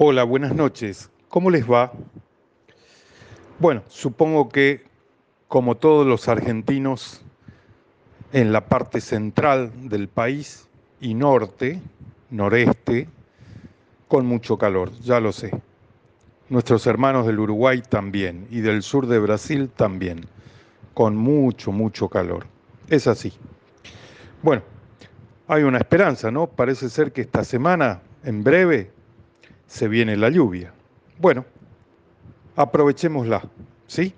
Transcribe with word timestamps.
Hola, 0.00 0.22
buenas 0.22 0.54
noches. 0.54 1.10
¿Cómo 1.28 1.50
les 1.50 1.68
va? 1.68 1.90
Bueno, 3.58 3.82
supongo 3.88 4.48
que 4.48 4.84
como 5.48 5.76
todos 5.76 6.06
los 6.06 6.28
argentinos 6.28 7.20
en 8.32 8.52
la 8.52 8.66
parte 8.66 9.00
central 9.00 9.72
del 9.88 10.06
país 10.06 10.68
y 11.00 11.14
norte, 11.14 11.82
noreste, 12.30 13.08
con 14.06 14.24
mucho 14.24 14.56
calor, 14.56 14.92
ya 15.00 15.18
lo 15.18 15.32
sé. 15.32 15.50
Nuestros 16.48 16.86
hermanos 16.86 17.26
del 17.26 17.40
Uruguay 17.40 17.82
también 17.82 18.46
y 18.52 18.60
del 18.60 18.84
sur 18.84 19.08
de 19.08 19.18
Brasil 19.18 19.68
también, 19.68 20.26
con 20.94 21.16
mucho, 21.16 21.72
mucho 21.72 22.08
calor. 22.08 22.46
Es 22.88 23.08
así. 23.08 23.32
Bueno, 24.42 24.62
hay 25.48 25.64
una 25.64 25.78
esperanza, 25.78 26.30
¿no? 26.30 26.46
Parece 26.46 26.88
ser 26.88 27.10
que 27.10 27.22
esta 27.22 27.42
semana, 27.42 28.00
en 28.22 28.44
breve, 28.44 28.92
se 29.68 29.86
viene 29.86 30.16
la 30.16 30.30
lluvia. 30.30 30.72
Bueno, 31.18 31.44
aprovechémosla, 32.56 33.42
¿sí? 33.86 34.12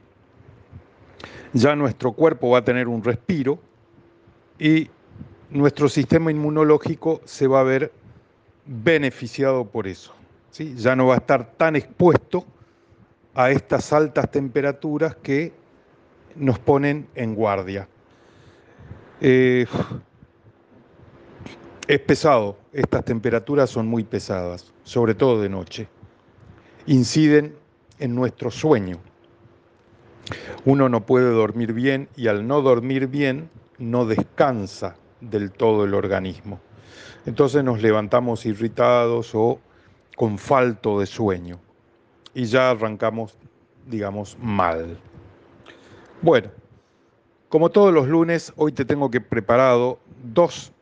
Ya 1.52 1.76
nuestro 1.76 2.12
cuerpo 2.12 2.50
va 2.50 2.58
a 2.58 2.64
tener 2.64 2.88
un 2.88 3.04
respiro 3.04 3.58
y 4.58 4.88
nuestro 5.50 5.88
sistema 5.88 6.30
inmunológico 6.30 7.20
se 7.24 7.46
va 7.46 7.60
a 7.60 7.64
ver 7.64 7.92
beneficiado 8.64 9.66
por 9.66 9.88
eso. 9.88 10.14
¿sí? 10.50 10.74
Ya 10.76 10.94
no 10.94 11.06
va 11.06 11.14
a 11.14 11.18
estar 11.18 11.52
tan 11.56 11.74
expuesto 11.74 12.46
a 13.34 13.50
estas 13.50 13.92
altas 13.92 14.30
temperaturas 14.30 15.16
que 15.16 15.52
nos 16.36 16.58
ponen 16.60 17.08
en 17.16 17.34
guardia. 17.34 17.88
Eh, 19.20 19.66
es 21.88 22.00
pesado, 22.00 22.56
estas 22.72 23.04
temperaturas 23.04 23.70
son 23.70 23.86
muy 23.88 24.04
pesadas, 24.04 24.72
sobre 24.84 25.14
todo 25.14 25.40
de 25.42 25.48
noche. 25.48 25.88
Inciden 26.86 27.56
en 27.98 28.14
nuestro 28.14 28.50
sueño. 28.50 28.98
Uno 30.64 30.88
no 30.88 31.04
puede 31.04 31.30
dormir 31.30 31.72
bien 31.72 32.08
y 32.16 32.28
al 32.28 32.46
no 32.46 32.62
dormir 32.62 33.08
bien 33.08 33.50
no 33.78 34.06
descansa 34.06 34.96
del 35.20 35.50
todo 35.50 35.84
el 35.84 35.94
organismo. 35.94 36.60
Entonces 37.26 37.64
nos 37.64 37.82
levantamos 37.82 38.46
irritados 38.46 39.34
o 39.34 39.58
con 40.16 40.38
falto 40.38 41.00
de 41.00 41.06
sueño 41.06 41.58
y 42.34 42.44
ya 42.44 42.70
arrancamos, 42.70 43.36
digamos, 43.86 44.38
mal. 44.40 44.98
Bueno, 46.22 46.50
como 47.48 47.70
todos 47.70 47.92
los 47.92 48.06
lunes, 48.06 48.52
hoy 48.56 48.72
te 48.72 48.84
tengo 48.84 49.10
que 49.10 49.20
preparado 49.20 49.98
dos 50.22 50.72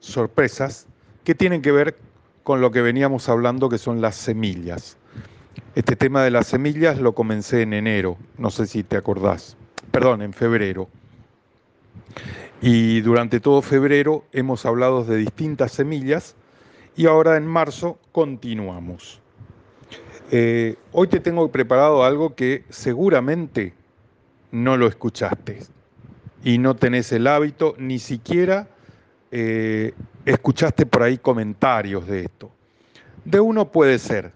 sorpresas 0.00 0.86
que 1.24 1.34
tienen 1.34 1.62
que 1.62 1.72
ver 1.72 1.96
con 2.42 2.60
lo 2.60 2.70
que 2.70 2.82
veníamos 2.82 3.28
hablando, 3.28 3.68
que 3.68 3.78
son 3.78 4.00
las 4.00 4.14
semillas. 4.14 4.98
Este 5.74 5.96
tema 5.96 6.22
de 6.22 6.30
las 6.30 6.46
semillas 6.46 7.00
lo 7.00 7.14
comencé 7.14 7.62
en 7.62 7.72
enero, 7.72 8.18
no 8.38 8.50
sé 8.50 8.66
si 8.66 8.84
te 8.84 8.96
acordás, 8.96 9.56
perdón, 9.90 10.22
en 10.22 10.32
febrero. 10.32 10.88
Y 12.60 13.00
durante 13.00 13.40
todo 13.40 13.62
febrero 13.62 14.24
hemos 14.32 14.66
hablado 14.66 15.04
de 15.04 15.16
distintas 15.16 15.72
semillas 15.72 16.36
y 16.96 17.06
ahora 17.06 17.36
en 17.36 17.46
marzo 17.46 17.98
continuamos. 18.12 19.20
Eh, 20.30 20.76
hoy 20.92 21.08
te 21.08 21.20
tengo 21.20 21.50
preparado 21.50 22.04
algo 22.04 22.34
que 22.34 22.64
seguramente 22.68 23.74
no 24.52 24.76
lo 24.76 24.86
escuchaste 24.86 25.60
y 26.42 26.58
no 26.58 26.76
tenés 26.76 27.10
el 27.12 27.26
hábito 27.26 27.74
ni 27.78 27.98
siquiera 27.98 28.68
eh, 29.36 29.92
escuchaste 30.24 30.86
por 30.86 31.02
ahí 31.02 31.18
comentarios 31.18 32.06
de 32.06 32.20
esto. 32.20 32.52
De 33.24 33.40
uno 33.40 33.68
puede 33.68 33.98
ser, 33.98 34.30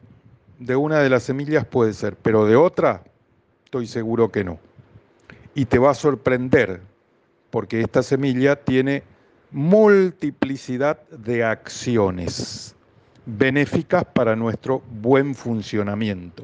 de 0.58 0.74
una 0.74 0.98
de 0.98 1.08
las 1.08 1.22
semillas 1.22 1.64
puede 1.64 1.92
ser, 1.92 2.16
pero 2.16 2.46
de 2.46 2.56
otra 2.56 3.04
estoy 3.64 3.86
seguro 3.86 4.32
que 4.32 4.42
no. 4.42 4.58
Y 5.54 5.66
te 5.66 5.78
va 5.78 5.92
a 5.92 5.94
sorprender, 5.94 6.80
porque 7.50 7.80
esta 7.80 8.02
semilla 8.02 8.56
tiene 8.56 9.04
multiplicidad 9.52 11.00
de 11.10 11.44
acciones 11.44 12.74
benéficas 13.24 14.04
para 14.04 14.34
nuestro 14.34 14.82
buen 15.00 15.36
funcionamiento. 15.36 16.42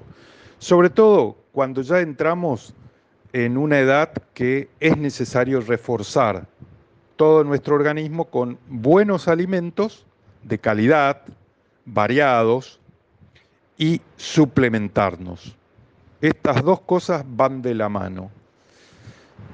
Sobre 0.60 0.90
todo 0.90 1.36
cuando 1.50 1.82
ya 1.82 1.98
entramos 1.98 2.72
en 3.32 3.56
una 3.56 3.80
edad 3.80 4.12
que 4.32 4.68
es 4.78 4.96
necesario 4.96 5.60
reforzar 5.60 6.46
todo 7.16 7.44
nuestro 7.44 7.74
organismo 7.74 8.26
con 8.26 8.58
buenos 8.68 9.28
alimentos 9.28 10.06
de 10.42 10.58
calidad, 10.58 11.22
variados 11.84 12.80
y 13.78 14.00
suplementarnos. 14.16 15.56
Estas 16.20 16.62
dos 16.62 16.80
cosas 16.80 17.24
van 17.26 17.62
de 17.62 17.74
la 17.74 17.88
mano. 17.88 18.30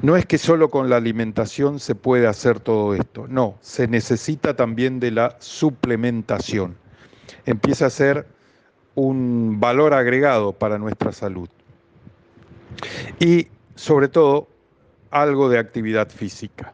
No 0.02 0.16
es 0.16 0.24
que 0.24 0.38
solo 0.38 0.70
con 0.70 0.88
la 0.88 0.96
alimentación 0.96 1.78
se 1.78 1.94
puede 1.94 2.26
hacer 2.26 2.60
todo 2.60 2.94
esto, 2.94 3.26
no, 3.28 3.56
se 3.60 3.86
necesita 3.86 4.56
también 4.56 4.98
de 4.98 5.10
la 5.10 5.36
suplementación. 5.40 6.76
Empieza 7.44 7.86
a 7.86 7.90
ser 7.90 8.26
un 8.94 9.60
valor 9.60 9.92
agregado 9.92 10.52
para 10.52 10.78
nuestra 10.78 11.12
salud. 11.12 11.48
Y 13.18 13.48
sobre 13.74 14.08
todo, 14.08 14.48
algo 15.10 15.48
de 15.48 15.58
actividad 15.58 16.08
física. 16.08 16.72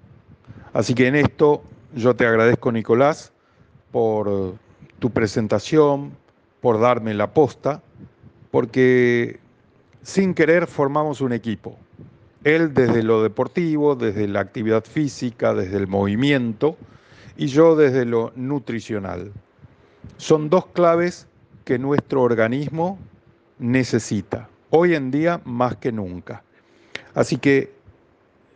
Así 0.77 0.93
que 0.93 1.07
en 1.07 1.15
esto 1.15 1.63
yo 1.95 2.15
te 2.17 2.27
agradezco, 2.27 2.71
Nicolás, 2.71 3.33
por 3.93 4.57
tu 4.99 5.09
presentación, 5.09 6.13
por 6.61 6.79
darme 6.79 7.15
la 7.15 7.33
posta, 7.33 7.81
porque 8.51 9.41
sin 10.03 10.35
querer 10.35 10.67
formamos 10.67 11.23
un 11.23 11.33
equipo. 11.33 11.79
Él 12.45 12.75
desde 12.75 13.03
lo 13.03 13.23
deportivo, 13.23 13.95
desde 13.95 14.29
la 14.29 14.41
actividad 14.41 14.85
física, 14.85 15.55
desde 15.55 15.79
el 15.79 15.87
movimiento, 15.87 16.77
y 17.39 17.47
yo 17.47 17.75
desde 17.75 18.05
lo 18.05 18.35
nutricional. 18.37 19.33
Son 20.19 20.51
dos 20.51 20.67
claves 20.67 21.27
que 21.65 21.79
nuestro 21.79 22.21
organismo 22.21 22.99
necesita, 23.59 24.51
hoy 24.69 24.95
en 24.95 25.11
día 25.11 25.41
más 25.47 25.77
que 25.77 25.91
nunca. 25.91 26.43
Así 27.15 27.39
que, 27.39 27.73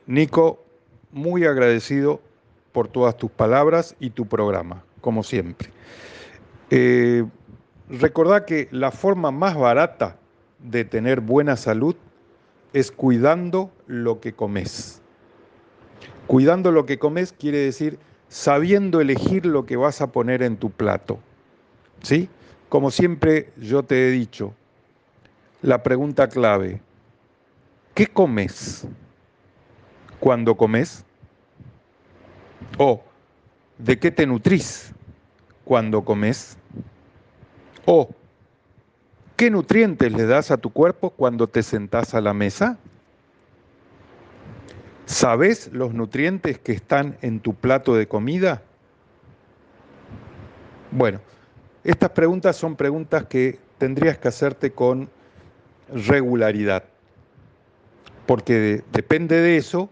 Nico, 0.07 0.63
muy 1.13 1.45
agradecido 1.45 2.21
por 2.73 2.89
todas 2.89 3.17
tus 3.17 3.31
palabras 3.31 3.97
y 4.01 4.11
tu 4.11 4.27
programa, 4.27 4.85
como 5.01 5.23
siempre. 5.23 5.71
Eh, 6.71 7.25
recordá 7.89 8.45
que 8.47 8.69
la 8.71 8.91
forma 8.91 9.31
más 9.31 9.57
barata 9.57 10.17
de 10.59 10.85
tener 10.85 11.21
buena 11.21 11.57
salud 11.57 11.97
es 12.73 12.93
cuidando 12.93 13.71
lo 13.87 14.21
que 14.21 14.33
comes. 14.33 15.03
Cuidando 16.27 16.71
lo 16.71 16.87
que 16.87 16.99
comes 16.99 17.33
quiere 17.33 17.59
decir 17.59 17.99
sabiendo 18.29 19.01
elegir 19.01 19.45
lo 19.45 19.67
que 19.67 19.77
vas 19.77 20.01
a 20.01 20.13
poner 20.13 20.43
en 20.43 20.57
tu 20.57 20.71
plato. 20.71 21.19
¿Sí? 22.03 22.29
Como 22.69 22.91
siempre 22.91 23.53
yo 23.59 23.83
te 23.83 24.07
he 24.07 24.11
dicho, 24.13 24.55
la 25.61 25.83
pregunta 25.83 26.29
clave, 26.29 26.81
¿qué 27.95 28.07
comes? 28.07 28.87
Cuando 30.21 30.55
comes? 30.55 31.05
¿O 32.79 33.03
de 33.79 33.99
qué 33.99 34.11
te 34.11 34.27
nutrís 34.27 34.93
cuando 35.65 36.05
comes? 36.05 36.57
¿O 37.87 38.11
qué 39.37 39.51
nutrientes 39.51 40.13
le 40.13 40.27
das 40.27 40.51
a 40.51 40.59
tu 40.59 40.71
cuerpo 40.71 41.11
cuando 41.11 41.49
te 41.49 41.63
sentás 41.63 42.15
a 42.15 42.21
la 42.21 42.35
mesa? 42.35 42.79
¿Sabes 45.07 45.71
los 45.73 45.93
nutrientes 45.93 46.59
que 46.59 46.73
están 46.73 47.17
en 47.23 47.41
tu 47.41 47.55
plato 47.55 47.97
de 47.97 48.07
comida? 48.07 48.63
Bueno, 50.93 51.21
estas 51.83 52.11
preguntas 52.11 52.57
son 52.57 52.77
preguntas 52.77 53.25
que 53.25 53.59
tendrías 53.79 54.19
que 54.19 54.29
hacerte 54.29 54.73
con 54.73 55.09
regularidad, 55.93 56.85
porque 58.27 58.85
depende 58.93 59.41
de 59.41 59.57
eso 59.57 59.91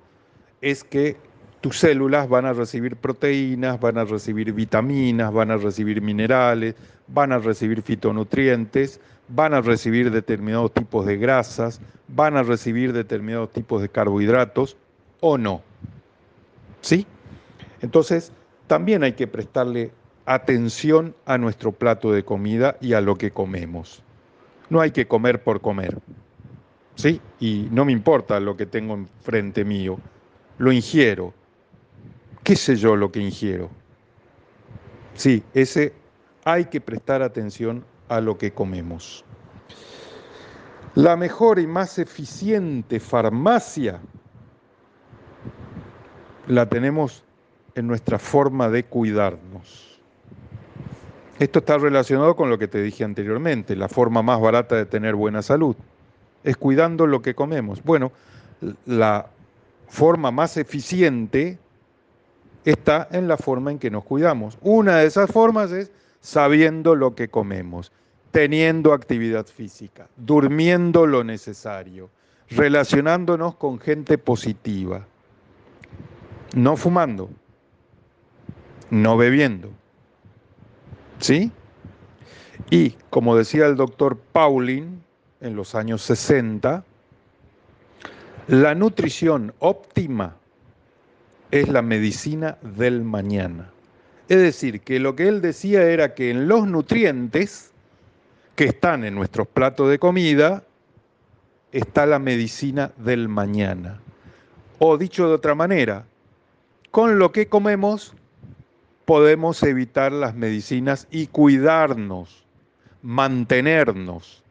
es 0.61 0.85
que 0.85 1.17
tus 1.61 1.79
células 1.79 2.29
van 2.29 2.47
a 2.47 2.53
recibir 2.53 2.97
proteínas, 2.97 3.81
van 3.81 3.99
a 3.99 4.05
recibir 4.05 4.53
vitaminas, 4.53 5.33
van 5.33 5.51
a 5.51 5.57
recibir 5.57 6.01
minerales, 6.01 6.75
van 7.09 7.33
a 7.33 7.39
recibir 7.39 7.83
fitonutrientes, 7.83 9.01
van 9.29 9.55
a 9.55 9.61
recibir 9.61 10.11
determinados 10.11 10.73
tipos 10.73 11.05
de 11.07 11.17
grasas, 11.17 11.81
van 12.09 12.37
a 12.37 12.43
recibir 12.43 12.93
determinados 12.93 13.51
tipos 13.51 13.83
de 13.83 13.89
carbohidratos 13.89 14.77
o 15.21 15.37
no. 15.37 15.63
¿Sí? 16.81 17.07
Entonces, 17.83 18.33
también 18.67 19.03
hay 19.03 19.13
que 19.13 19.27
prestarle 19.27 19.91
atención 20.27 21.15
a 21.27 21.39
nuestro 21.39 21.73
plato 21.73 22.13
de 22.13 22.25
comida 22.25 22.77
y 22.81 22.93
a 22.93 23.01
lo 23.01 23.17
que 23.17 23.31
comemos. 23.31 24.03
No 24.71 24.81
hay 24.81 24.93
que 24.93 25.09
comer 25.09 25.43
por 25.43 25.61
comer. 25.61 25.99
¿Sí? 26.95 27.21
Y 27.41 27.69
no 27.71 27.85
me 27.85 27.93
importa 27.93 28.39
lo 28.39 28.57
que 28.57 28.67
tengo 28.67 28.95
enfrente 28.95 29.65
mío 29.65 29.99
lo 30.59 30.73
ingiero. 30.73 31.33
¿Qué 32.43 32.57
sé 32.57 32.77
yo 32.77 32.97
lo 32.97 33.11
que 33.11 33.21
ingiero? 33.21 33.71
Sí, 35.15 35.43
ese 35.55 35.93
hay 36.45 36.67
que 36.67 36.81
prestar 36.81 37.23
atención 37.23 37.85
a 38.09 38.21
lo 38.21 38.39
que 38.39 38.53
comemos. 38.53 39.25
La 40.95 41.17
mejor 41.17 41.59
y 41.59 41.67
más 41.67 41.99
eficiente 41.99 43.01
farmacia 43.01 44.01
la 46.47 46.69
tenemos 46.69 47.23
en 47.75 47.87
nuestra 47.87 48.19
forma 48.19 48.69
de 48.69 48.85
cuidarnos. 48.85 50.01
Esto 51.39 51.61
está 51.61 51.79
relacionado 51.79 52.35
con 52.35 52.51
lo 52.51 52.59
que 52.59 52.67
te 52.67 52.83
dije 52.83 53.05
anteriormente, 53.05 53.77
la 53.77 53.89
forma 53.89 54.23
más 54.23 54.41
barata 54.41 54.75
de 54.75 54.87
tener 54.87 55.15
buena 55.15 55.43
salud 55.43 55.77
es 56.43 56.57
cuidando 56.57 57.07
lo 57.07 57.23
que 57.23 57.35
comemos. 57.35 57.83
Bueno, 57.85 58.11
la 58.87 59.27
forma 59.89 60.31
más 60.31 60.57
eficiente 60.57 61.59
está 62.65 63.09
en 63.11 63.29
la 63.29 63.37
forma 63.37 63.71
en 63.71 63.79
que 63.79 63.91
nos 63.91 64.05
cuidamos. 64.05 64.59
Una 64.61 64.99
de 64.99 65.07
esas 65.07 65.31
formas 65.31 65.73
es 65.73 65.91
sabiendo 66.21 66.95
lo 66.95 67.15
que 67.15 67.29
comemos, 67.29 67.93
teniendo 68.31 68.93
actividad 68.93 69.47
física, 69.47 70.09
durmiendo 70.17 71.07
lo 71.07 71.25
necesario, 71.25 72.11
relacionándonos 72.51 73.55
con 73.57 73.79
gente 73.79 74.19
positiva, 74.19 75.07
no 76.55 76.77
fumando, 76.77 77.31
no 78.91 79.17
bebiendo. 79.17 79.71
¿Sí? 81.21 81.51
Y 82.71 82.91
como 83.11 83.37
decía 83.37 83.67
el 83.67 83.77
doctor 83.77 84.19
Pauling 84.33 85.03
en 85.41 85.57
los 85.57 85.75
años 85.75 86.03
60, 86.03 86.85
la 88.49 88.75
nutrición 88.75 89.53
óptima 89.59 90.35
es 91.51 91.69
la 91.69 91.83
medicina 91.83 92.57
del 92.63 93.05
mañana. 93.05 93.71
Es 94.31 94.39
decir, 94.39 94.81
que 94.81 94.99
lo 94.99 95.15
que 95.15 95.29
él 95.29 95.43
decía 95.43 95.83
era 95.85 96.15
que 96.15 96.31
en 96.31 96.49
los 96.49 96.67
nutrientes 96.67 97.73
que 98.57 98.65
están 98.65 99.05
en 99.05 99.15
nuestros 99.15 99.47
platos 99.49 99.91
de 99.91 99.99
comida 99.99 100.65
está 101.73 102.07
la 102.07 102.19
medicina 102.19 102.91
del 102.97 103.29
mañana. 103.29 104.01
O 104.79 104.97
dicho 104.97 105.29
de 105.29 105.35
otra 105.35 105.55
manera, 105.55 106.07
con 106.91 107.19
lo 107.19 107.33
que 107.33 107.49
comemos 107.49 108.15
podemos 109.05 109.63
evitar 109.63 110.11
las 110.11 110.35
medicinas 110.35 111.07
y 111.11 111.27
cuidarnos, 111.27 112.47
mantenernos, 113.03 114.43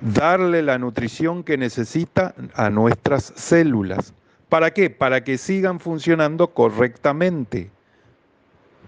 darle 0.00 0.62
la 0.62 0.78
nutrición 0.78 1.42
que 1.42 1.56
necesita 1.56 2.34
a 2.54 2.70
nuestras 2.70 3.32
células. 3.36 4.14
¿Para 4.48 4.72
qué? 4.72 4.90
Para 4.90 5.22
que 5.24 5.38
sigan 5.38 5.80
funcionando 5.80 6.48
correctamente. 6.48 7.70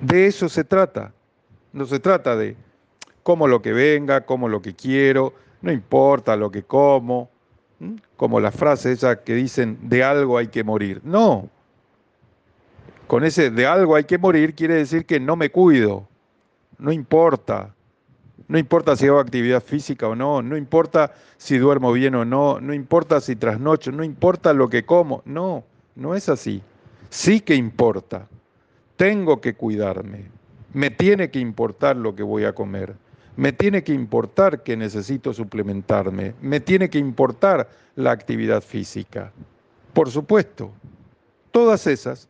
De 0.01 0.27
eso 0.27 0.49
se 0.49 0.65
trata. 0.65 1.13
No 1.73 1.87
se 1.87 2.01
trata 2.01 2.37
de 2.37 2.57
como 3.23 3.47
lo 3.47 3.61
que 3.63 3.73
venga, 3.73 4.23
como 4.23 4.49
lo 4.49 4.63
que 4.63 4.75
quiero, 4.75 5.35
no 5.63 5.71
importa 5.71 6.37
lo 6.37 6.51
que 6.51 6.63
como, 6.63 7.29
como 8.17 8.41
la 8.41 8.51
frase 8.51 8.93
esa 8.93 9.23
que 9.23 9.35
dicen 9.35 9.79
de 9.83 10.03
algo 10.03 10.39
hay 10.39 10.49
que 10.49 10.65
morir. 10.65 11.01
No, 11.05 11.49
con 13.07 13.25
ese 13.25 13.51
de 13.51 13.67
algo 13.67 13.97
hay 13.97 14.05
que 14.05 14.19
morir 14.19 14.55
quiere 14.55 14.75
decir 14.75 15.05
que 15.05 15.21
no 15.21 15.37
me 15.37 15.51
cuido. 15.51 16.09
No 16.79 16.93
importa. 16.93 17.75
No 18.49 18.59
importa 18.59 18.97
si 18.97 19.07
hago 19.07 19.19
actividad 19.21 19.63
física 19.63 20.09
o 20.09 20.17
no, 20.17 20.43
no 20.43 20.57
importa 20.57 21.15
si 21.37 21.59
duermo 21.59 21.93
bien 21.93 22.15
o 22.15 22.25
no, 22.25 22.61
no 22.61 22.75
importa 22.75 23.21
si 23.21 23.37
trasnocho, 23.37 23.93
no 23.93 24.05
importa 24.05 24.53
lo 24.53 24.69
que 24.69 24.85
como. 24.85 25.23
No, 25.25 25.65
no 25.95 26.15
es 26.15 26.29
así. 26.29 26.63
Sí 27.09 27.41
que 27.41 27.55
importa. 27.55 28.27
Tengo 28.97 29.41
que 29.41 29.55
cuidarme. 29.55 30.27
Me 30.73 30.91
tiene 30.91 31.31
que 31.31 31.39
importar 31.39 31.97
lo 31.97 32.15
que 32.15 32.23
voy 32.23 32.45
a 32.45 32.55
comer. 32.55 32.95
Me 33.37 33.53
tiene 33.53 33.83
que 33.83 33.93
importar 33.93 34.63
que 34.63 34.77
necesito 34.77 35.33
suplementarme. 35.33 36.35
Me 36.41 36.61
tiene 36.61 36.91
que 36.91 36.99
importar 36.99 37.69
la 37.97 38.11
actividad 38.11 38.63
física. 38.63 39.33
Por 39.93 40.11
supuesto, 40.11 40.71
todas 41.51 41.87
esas 41.87 42.29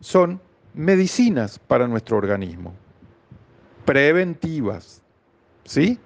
son 0.00 0.40
medicinas 0.74 1.58
para 1.58 1.86
nuestro 1.86 2.16
organismo, 2.16 2.74
preventivas, 3.84 4.99
¿sí? 5.64 5.98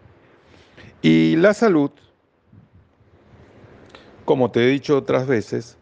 Y 1.03 1.37
la 1.37 1.55
salud, 1.55 1.91
como 4.25 4.51
te 4.51 4.65
he 4.65 4.69
dicho 4.69 4.97
otras 4.97 5.27
veces, 5.27 5.77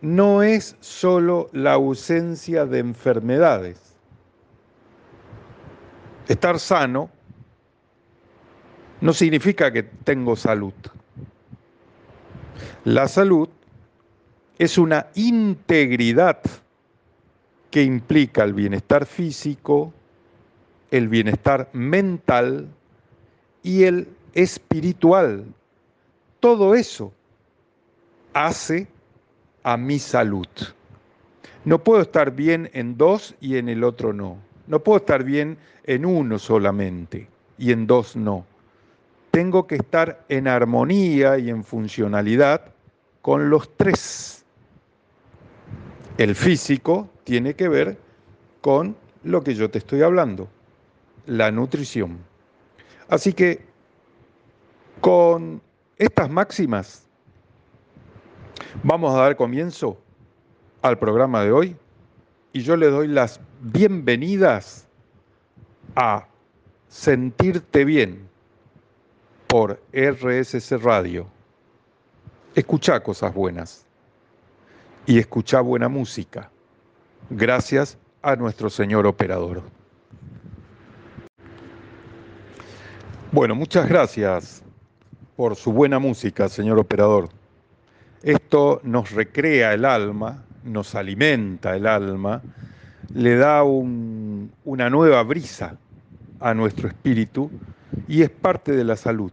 no 0.00 0.42
es 0.42 0.76
solo 0.80 1.48
la 1.52 1.74
ausencia 1.74 2.66
de 2.66 2.78
enfermedades. 2.78 3.80
Estar 6.28 6.58
sano 6.58 7.10
no 9.00 9.12
significa 9.12 9.72
que 9.72 9.82
tengo 9.82 10.36
salud. 10.36 10.74
La 12.84 13.08
salud 13.08 13.48
es 14.58 14.76
una 14.76 15.06
integridad 15.14 16.40
que 17.70 17.82
implica 17.82 18.44
el 18.44 18.54
bienestar 18.54 19.06
físico, 19.06 19.92
el 20.90 21.08
bienestar 21.08 21.68
mental 21.72 22.68
y 23.62 23.84
el 23.84 24.08
espiritual. 24.34 25.44
Todo 26.40 26.74
eso 26.74 27.12
hace 28.32 28.86
a 29.62 29.76
mi 29.76 29.98
salud. 29.98 30.46
No 31.64 31.82
puedo 31.82 32.02
estar 32.02 32.30
bien 32.30 32.70
en 32.72 32.96
dos 32.96 33.34
y 33.40 33.56
en 33.56 33.68
el 33.68 33.84
otro 33.84 34.12
no. 34.12 34.38
No 34.66 34.80
puedo 34.80 34.98
estar 34.98 35.24
bien 35.24 35.58
en 35.84 36.04
uno 36.06 36.38
solamente 36.38 37.28
y 37.58 37.72
en 37.72 37.86
dos 37.86 38.16
no. 38.16 38.46
Tengo 39.30 39.66
que 39.66 39.76
estar 39.76 40.24
en 40.28 40.48
armonía 40.48 41.38
y 41.38 41.50
en 41.50 41.64
funcionalidad 41.64 42.72
con 43.22 43.50
los 43.50 43.76
tres. 43.76 44.44
El 46.16 46.34
físico 46.34 47.08
tiene 47.24 47.54
que 47.54 47.68
ver 47.68 47.98
con 48.60 48.96
lo 49.24 49.42
que 49.42 49.54
yo 49.54 49.70
te 49.70 49.78
estoy 49.78 50.02
hablando, 50.02 50.48
la 51.26 51.50
nutrición. 51.50 52.27
Así 53.08 53.32
que 53.32 53.64
con 55.00 55.62
estas 55.96 56.28
máximas 56.28 57.06
vamos 58.82 59.14
a 59.14 59.22
dar 59.22 59.36
comienzo 59.36 59.98
al 60.82 60.98
programa 60.98 61.42
de 61.42 61.52
hoy 61.52 61.76
y 62.52 62.60
yo 62.60 62.76
le 62.76 62.90
doy 62.90 63.08
las 63.08 63.40
bienvenidas 63.60 64.86
a 65.96 66.26
Sentirte 66.88 67.84
Bien 67.84 68.28
por 69.46 69.80
RSC 69.92 70.78
Radio. 70.82 71.26
Escucha 72.54 73.00
cosas 73.00 73.32
buenas 73.32 73.86
y 75.06 75.18
escucha 75.18 75.60
buena 75.60 75.88
música. 75.88 76.50
Gracias 77.30 77.96
a 78.20 78.36
nuestro 78.36 78.68
señor 78.68 79.06
operador. 79.06 79.62
Bueno, 83.30 83.54
muchas 83.54 83.86
gracias 83.86 84.62
por 85.36 85.54
su 85.54 85.70
buena 85.70 85.98
música, 85.98 86.48
señor 86.48 86.78
operador. 86.78 87.28
Esto 88.22 88.80
nos 88.84 89.10
recrea 89.10 89.74
el 89.74 89.84
alma, 89.84 90.44
nos 90.64 90.94
alimenta 90.94 91.76
el 91.76 91.86
alma, 91.86 92.40
le 93.12 93.36
da 93.36 93.64
una 93.64 94.88
nueva 94.88 95.22
brisa 95.24 95.76
a 96.40 96.54
nuestro 96.54 96.88
espíritu 96.88 97.50
y 98.08 98.22
es 98.22 98.30
parte 98.30 98.72
de 98.72 98.84
la 98.84 98.96
salud. 98.96 99.32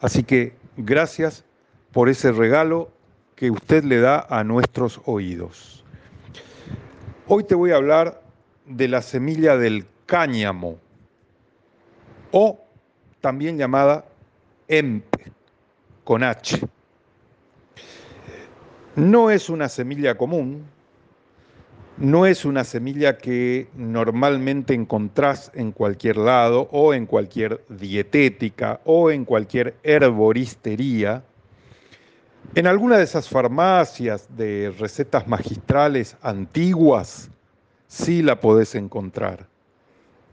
Así 0.00 0.22
que 0.22 0.54
gracias 0.76 1.46
por 1.92 2.10
ese 2.10 2.30
regalo 2.30 2.90
que 3.36 3.50
usted 3.50 3.84
le 3.84 4.00
da 4.00 4.26
a 4.28 4.44
nuestros 4.44 5.00
oídos. 5.06 5.82
Hoy 7.26 7.44
te 7.44 7.54
voy 7.54 7.70
a 7.70 7.76
hablar 7.76 8.22
de 8.66 8.86
la 8.86 9.00
semilla 9.00 9.56
del 9.56 9.86
cáñamo 10.04 10.76
o 12.32 12.67
también 13.20 13.58
llamada 13.58 14.04
empe 14.68 15.32
con 16.04 16.22
H. 16.22 16.60
No 18.96 19.30
es 19.30 19.48
una 19.48 19.68
semilla 19.68 20.16
común, 20.16 20.64
no 21.98 22.26
es 22.26 22.44
una 22.44 22.64
semilla 22.64 23.18
que 23.18 23.68
normalmente 23.74 24.74
encontrás 24.74 25.50
en 25.54 25.72
cualquier 25.72 26.16
lado 26.16 26.68
o 26.72 26.94
en 26.94 27.06
cualquier 27.06 27.64
dietética 27.68 28.80
o 28.84 29.10
en 29.10 29.24
cualquier 29.24 29.76
herboristería. 29.82 31.24
En 32.54 32.66
alguna 32.66 32.98
de 32.98 33.04
esas 33.04 33.28
farmacias 33.28 34.28
de 34.36 34.72
recetas 34.78 35.26
magistrales 35.26 36.16
antiguas, 36.22 37.30
sí 37.88 38.22
la 38.22 38.40
podés 38.40 38.74
encontrar. 38.74 39.46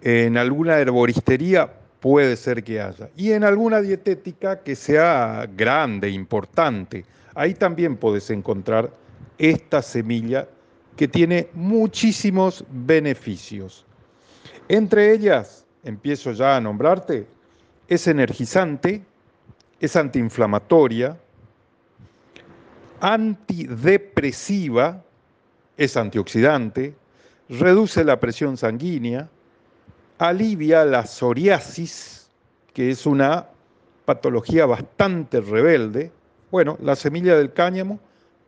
En 0.02 0.38
alguna 0.38 0.78
herboristería 0.78 1.72
puede 2.00 2.36
ser 2.36 2.64
que 2.64 2.82
haya. 2.82 3.10
Y 3.16 3.32
en 3.32 3.44
alguna 3.44 3.82
dietética 3.82 4.62
que 4.62 4.76
sea 4.76 5.48
grande, 5.56 6.10
importante, 6.10 7.06
ahí 7.34 7.54
también 7.54 7.98
podés 7.98 8.30
encontrar 8.30 8.92
esta 9.38 9.82
semilla 9.82 10.48
que 10.96 11.08
tiene 11.08 11.50
muchísimos 11.54 12.64
beneficios. 12.70 13.86
Entre 14.68 15.12
ellas, 15.12 15.66
empiezo 15.84 16.32
ya 16.32 16.56
a 16.56 16.62
nombrarte, 16.62 17.28
es 17.88 18.08
energizante, 18.08 19.04
es 19.80 19.96
antiinflamatoria, 19.96 21.20
antidepresiva, 23.00 25.04
es 25.78 25.98
antioxidante, 25.98 26.96
reduce 27.50 28.04
la 28.04 28.20
presión 28.20 28.58
sanguínea, 28.58 29.30
alivia 30.18 30.86
la 30.86 31.06
psoriasis, 31.06 32.30
que 32.74 32.92
es 32.92 33.06
una 33.06 33.48
patología 34.06 34.66
bastante 34.66 35.42
rebelde. 35.42 36.12
Bueno, 36.52 36.78
la 36.82 36.96
semilla 36.96 37.36
del 37.36 37.54
cáñamo 37.54 38.00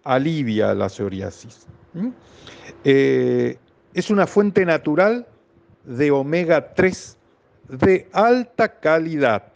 alivia 0.04 0.74
la 0.74 0.90
psoriasis. 0.90 1.66
Eh, 2.84 3.58
es 3.94 4.10
una 4.10 4.28
fuente 4.28 4.66
natural 4.66 5.26
de 5.84 6.12
omega 6.12 6.74
3 6.74 7.18
de 7.70 8.08
alta 8.14 8.80
calidad. 8.80 9.52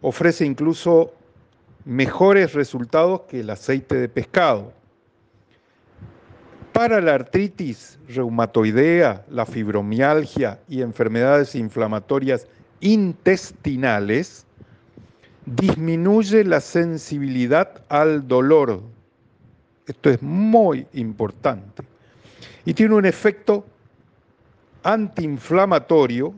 Ofrece 0.00 0.44
incluso 0.44 1.12
mejores 1.84 2.52
resultados 2.52 3.22
que 3.22 3.40
el 3.40 3.50
aceite 3.50 3.96
de 3.96 4.08
pescado. 4.08 4.72
Para 6.74 7.00
la 7.00 7.14
artritis 7.14 8.00
reumatoidea, 8.08 9.24
la 9.30 9.46
fibromialgia 9.46 10.58
y 10.68 10.82
enfermedades 10.82 11.54
inflamatorias 11.54 12.48
intestinales, 12.80 14.44
disminuye 15.46 16.42
la 16.42 16.60
sensibilidad 16.60 17.80
al 17.88 18.26
dolor. 18.26 18.82
Esto 19.86 20.10
es 20.10 20.20
muy 20.20 20.84
importante. 20.94 21.84
Y 22.64 22.74
tiene 22.74 22.96
un 22.96 23.06
efecto 23.06 23.64
antiinflamatorio 24.82 26.34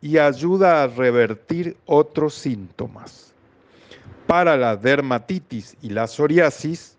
y 0.00 0.18
ayuda 0.18 0.84
a 0.84 0.86
revertir 0.86 1.76
otros 1.86 2.34
síntomas. 2.34 3.32
Para 4.28 4.56
la 4.56 4.76
dermatitis 4.76 5.76
y 5.82 5.90
la 5.90 6.06
psoriasis, 6.06 6.95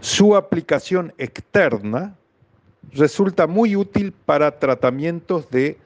su 0.00 0.34
aplicación 0.36 1.12
externa 1.18 2.16
resulta 2.92 3.46
muy 3.46 3.76
útil 3.76 4.12
para 4.12 4.58
tratamientos 4.58 5.48
de 5.50 5.78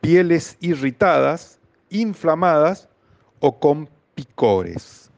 pieles 0.00 0.56
irritadas, 0.60 1.58
inflamadas 1.90 2.88
o 3.40 3.58
con 3.58 3.88
picores. 4.14 5.10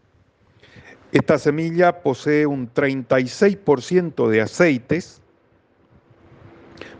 Esta 1.12 1.38
semilla 1.38 2.02
posee 2.02 2.47
un 2.47 2.73
36% 2.73 4.28
de 4.28 4.40
aceites, 4.40 5.21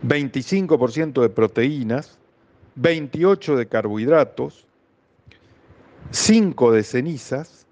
25% 0.05 1.21
de 1.21 1.29
proteínas, 1.29 2.19
28% 2.79 3.55
de 3.55 3.67
carbohidratos, 3.67 4.65
5% 6.11 6.71
de 6.71 6.83
cenizas 6.83 7.63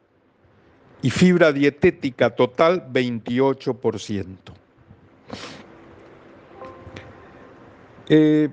y 1.02 1.10
fibra 1.10 1.52
dietética 1.52 2.30
total 2.30 2.88
28%. 2.92 4.54
Eh, 8.08 8.50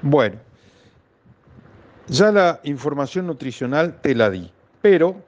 bueno, 0.00 0.38
ya 2.06 2.32
la 2.32 2.60
información 2.64 3.26
nutricional 3.26 4.00
te 4.00 4.14
la 4.14 4.30
di, 4.30 4.50
pero 4.80 5.22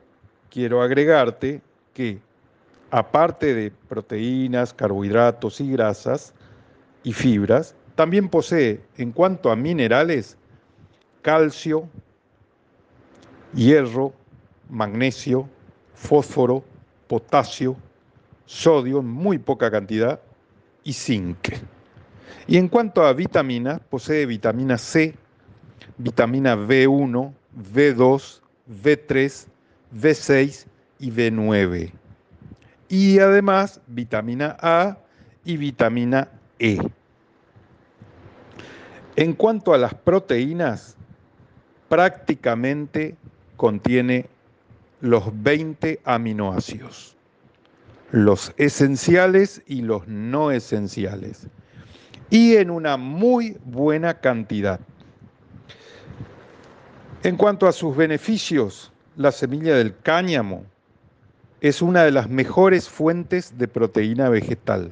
quiero 0.49 0.81
agregarte 0.81 1.61
que 1.93 2.21
aparte 2.93 3.55
de 3.55 3.71
proteínas, 3.89 4.75
carbohidratos 4.75 5.63
y 5.63 5.73
grasas 5.73 6.35
y 7.03 7.15
fibras, 7.15 7.75
también 7.95 8.29
posee 8.29 8.83
en 8.99 9.13
cuanto 9.13 9.51
a 9.51 9.57
minerales 9.57 10.37
calcio, 11.23 11.89
hierro, 13.55 14.13
magnesio, 14.69 15.49
fósforo, 15.95 16.63
potasio, 17.09 17.77
sodio 18.45 18.99
en 19.01 19.07
muy 19.07 19.39
poca 19.39 19.71
cantidad 19.71 20.21
y 20.85 20.93
zinc. 20.93 21.49
Y 22.47 22.59
en 22.59 22.69
cuanto 22.69 23.07
a 23.07 23.15
vitaminas, 23.15 23.81
posee 23.89 24.27
vitamina 24.27 24.77
C, 24.77 25.15
vitamina 25.97 26.57
B1, 26.57 27.33
B2, 27.75 28.41
B3, 28.83 29.47
B6 29.95 30.67
y 30.99 31.11
B9. 31.11 32.02
Y 32.93 33.21
además 33.21 33.81
vitamina 33.87 34.55
A 34.61 34.99
y 35.47 35.57
vitamina 35.57 36.29
E. 36.59 36.79
En 39.17 39.33
cuanto 39.33 39.73
a 39.73 39.79
las 39.79 39.95
proteínas, 39.95 40.95
prácticamente 41.89 43.17
contiene 43.57 44.27
los 45.01 45.25
20 45.43 46.01
aminoácidos, 46.05 47.17
los 48.11 48.53
esenciales 48.59 49.63
y 49.67 49.81
los 49.81 50.07
no 50.07 50.51
esenciales, 50.51 51.47
y 52.29 52.57
en 52.57 52.71
una 52.71 52.99
muy 52.99 53.57
buena 53.65 54.21
cantidad. 54.21 54.81
En 57.23 57.39
cuanto 57.39 57.67
a 57.67 57.73
sus 57.73 57.97
beneficios, 57.97 58.93
la 59.17 59.33
semilla 59.33 59.77
del 59.77 59.97
cáñamo 59.97 60.67
es 61.63 61.81
una 61.81 62.03
de 62.03 62.11
las 62.11 62.29
mejores 62.29 62.89
fuentes 62.89 63.57
de 63.57 63.69
proteína 63.69 64.29
vegetal. 64.29 64.91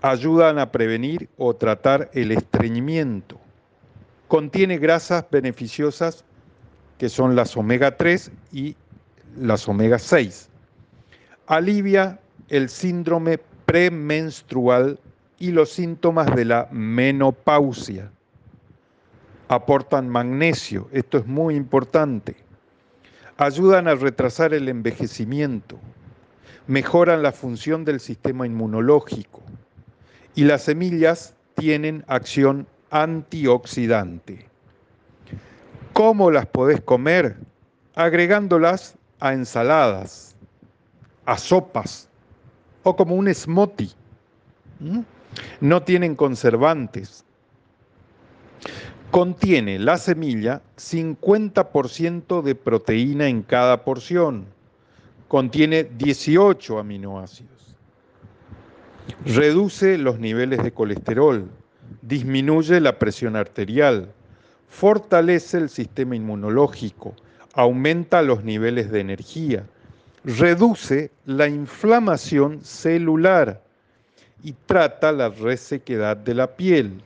Ayudan 0.00 0.60
a 0.60 0.70
prevenir 0.70 1.28
o 1.38 1.56
tratar 1.56 2.08
el 2.14 2.30
estreñimiento. 2.30 3.36
Contiene 4.28 4.78
grasas 4.78 5.24
beneficiosas 5.28 6.24
que 6.98 7.08
son 7.08 7.34
las 7.34 7.56
omega 7.56 7.96
3 7.96 8.30
y 8.52 8.76
las 9.36 9.68
omega 9.68 9.98
6. 9.98 10.48
Alivia 11.48 12.20
el 12.48 12.68
síndrome 12.68 13.40
premenstrual 13.64 15.00
y 15.40 15.50
los 15.50 15.70
síntomas 15.70 16.32
de 16.36 16.44
la 16.44 16.68
menopausia 16.70 18.08
aportan 19.48 20.08
magnesio, 20.08 20.88
esto 20.92 21.18
es 21.18 21.26
muy 21.26 21.56
importante, 21.56 22.36
ayudan 23.38 23.88
a 23.88 23.94
retrasar 23.94 24.54
el 24.54 24.68
envejecimiento, 24.68 25.78
mejoran 26.66 27.22
la 27.22 27.32
función 27.32 27.84
del 27.84 28.00
sistema 28.00 28.46
inmunológico 28.46 29.42
y 30.34 30.44
las 30.44 30.62
semillas 30.62 31.34
tienen 31.54 32.04
acción 32.06 32.66
antioxidante. 32.90 34.46
¿Cómo 35.92 36.30
las 36.30 36.46
podés 36.46 36.80
comer? 36.80 37.36
Agregándolas 37.94 38.96
a 39.20 39.32
ensaladas, 39.32 40.34
a 41.24 41.38
sopas 41.38 42.08
o 42.82 42.94
como 42.94 43.14
un 43.14 43.32
smoothie. 43.34 43.92
No 45.60 45.82
tienen 45.82 46.14
conservantes, 46.14 47.24
Contiene 49.16 49.78
la 49.78 49.96
semilla 49.96 50.60
50% 50.76 52.42
de 52.42 52.54
proteína 52.54 53.28
en 53.28 53.40
cada 53.40 53.82
porción. 53.82 54.44
Contiene 55.26 55.84
18 55.84 56.78
aminoácidos. 56.78 57.74
Reduce 59.24 59.96
los 59.96 60.18
niveles 60.18 60.62
de 60.62 60.70
colesterol. 60.70 61.48
Disminuye 62.02 62.78
la 62.78 62.98
presión 62.98 63.36
arterial. 63.36 64.12
Fortalece 64.68 65.56
el 65.56 65.70
sistema 65.70 66.14
inmunológico. 66.14 67.14
Aumenta 67.54 68.20
los 68.20 68.44
niveles 68.44 68.90
de 68.90 69.00
energía. 69.00 69.64
Reduce 70.24 71.10
la 71.24 71.48
inflamación 71.48 72.62
celular 72.62 73.62
y 74.42 74.52
trata 74.66 75.10
la 75.10 75.30
resequedad 75.30 76.18
de 76.18 76.34
la 76.34 76.54
piel. 76.54 77.00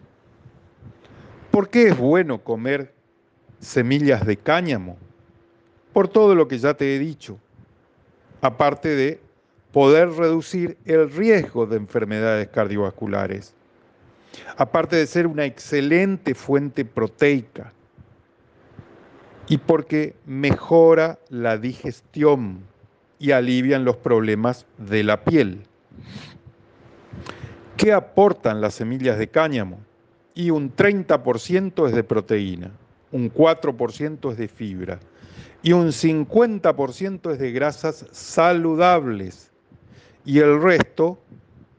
¿Por 1.51 1.69
qué 1.69 1.89
es 1.89 1.99
bueno 1.99 2.39
comer 2.39 2.95
semillas 3.59 4.25
de 4.25 4.37
cáñamo? 4.37 4.97
Por 5.93 6.07
todo 6.07 6.37
lo 6.37 6.47
que 6.47 6.59
ya 6.59 6.75
te 6.75 6.95
he 6.95 6.99
dicho, 7.01 7.39
aparte 8.41 8.89
de 8.95 9.21
poder 9.73 10.11
reducir 10.11 10.79
el 10.85 11.11
riesgo 11.11 11.67
de 11.67 11.77
enfermedades 11.77 12.49
cardiovasculares, 12.49 13.53
aparte 14.57 14.95
de 14.95 15.07
ser 15.07 15.27
una 15.27 15.45
excelente 15.45 16.37
fuente 16.37 16.85
proteica 16.85 17.73
y 19.49 19.59
porque 19.59 20.15
mejora 20.27 21.19
la 21.29 21.59
digestión 21.59 22.61
y 23.19 23.33
alivian 23.33 23.85
los 23.85 23.97
problemas 23.97 24.67
de 24.79 25.03
la 25.03 25.25
piel. 25.25 25.65
¿Qué 27.77 27.93
aportan 27.93 28.61
las 28.61 28.75
semillas 28.75 29.19
de 29.19 29.29
cáñamo? 29.29 29.81
Y 30.41 30.49
un 30.49 30.75
30% 30.75 31.87
es 31.87 31.95
de 31.95 32.03
proteína, 32.03 32.71
un 33.13 33.31
4% 33.31 34.33
es 34.33 34.39
de 34.39 34.49
fibra 34.49 34.99
y 35.63 35.73
un 35.73 35.89
50% 35.89 37.31
es 37.31 37.39
de 37.39 37.53
grasas 37.53 38.07
saludables 38.11 39.51
y 40.25 40.39
el 40.39 40.63
resto 40.63 41.19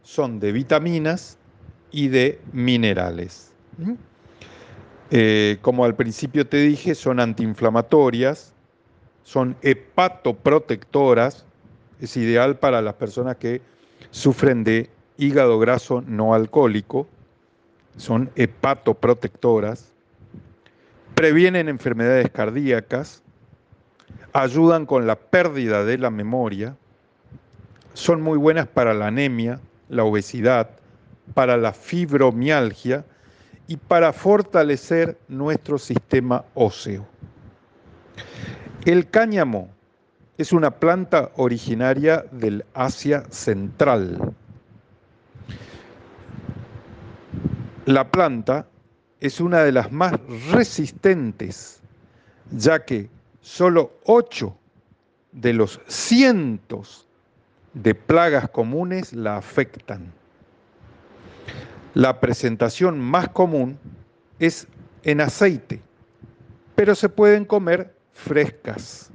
son 0.03 0.39
de 0.39 0.51
vitaminas 0.51 1.39
y 1.89 2.09
de 2.09 2.39
minerales. 2.53 3.51
¿Mm? 3.79 3.93
Eh, 5.09 5.57
como 5.61 5.83
al 5.83 5.95
principio 5.95 6.45
te 6.45 6.57
dije, 6.57 6.93
son 6.93 7.19
antiinflamatorias, 7.19 8.53
son 9.23 9.55
hepatoprotectoras, 9.63 11.45
es 11.99 12.15
ideal 12.15 12.59
para 12.59 12.83
las 12.83 12.93
personas 12.93 13.37
que 13.37 13.59
sufren 14.11 14.63
de 14.63 14.87
hígado 15.17 15.57
graso 15.57 16.03
no 16.05 16.35
alcohólico, 16.35 17.07
son 17.97 18.31
hepatoprotectoras, 18.35 19.91
previenen 21.15 21.69
enfermedades 21.69 22.29
cardíacas, 22.31 23.21
ayudan 24.33 24.85
con 24.85 25.07
la 25.07 25.15
pérdida 25.15 25.83
de 25.83 25.97
la 25.97 26.09
memoria, 26.09 26.75
son 27.93 28.21
muy 28.21 28.37
buenas 28.37 28.67
para 28.67 28.93
la 28.93 29.07
anemia, 29.07 29.59
la 29.89 30.03
obesidad, 30.03 30.69
para 31.33 31.57
la 31.57 31.73
fibromialgia 31.73 33.05
y 33.67 33.77
para 33.77 34.13
fortalecer 34.13 35.17
nuestro 35.27 35.77
sistema 35.77 36.43
óseo. 36.53 37.05
El 38.85 39.09
cáñamo 39.09 39.69
es 40.37 40.51
una 40.51 40.71
planta 40.71 41.31
originaria 41.35 42.25
del 42.31 42.65
Asia 42.73 43.23
Central. 43.29 44.33
La 47.91 48.09
planta 48.09 48.65
es 49.19 49.41
una 49.41 49.63
de 49.63 49.73
las 49.73 49.91
más 49.91 50.13
resistentes, 50.49 51.81
ya 52.49 52.85
que 52.85 53.09
solo 53.41 53.91
8 54.05 54.55
de 55.33 55.51
los 55.51 55.81
cientos 55.87 57.05
de 57.73 57.93
plagas 57.93 58.49
comunes 58.49 59.11
la 59.11 59.35
afectan. 59.35 60.13
La 61.93 62.21
presentación 62.21 62.97
más 62.97 63.27
común 63.27 63.77
es 64.39 64.69
en 65.03 65.19
aceite, 65.19 65.81
pero 66.75 66.95
se 66.95 67.09
pueden 67.09 67.43
comer 67.43 67.93
frescas. 68.13 69.11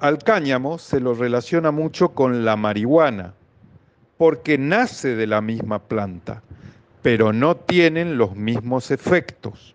al 0.00 0.18
cáñamo 0.18 0.76
se 0.76 1.00
lo 1.00 1.14
relaciona 1.14 1.70
mucho 1.70 2.10
con 2.10 2.44
la 2.44 2.56
marihuana, 2.56 3.32
porque 4.16 4.58
nace 4.58 5.14
de 5.14 5.26
la 5.26 5.40
misma 5.40 5.78
planta, 5.78 6.42
pero 7.02 7.32
no 7.32 7.56
tienen 7.56 8.18
los 8.18 8.34
mismos 8.34 8.90
efectos. 8.90 9.74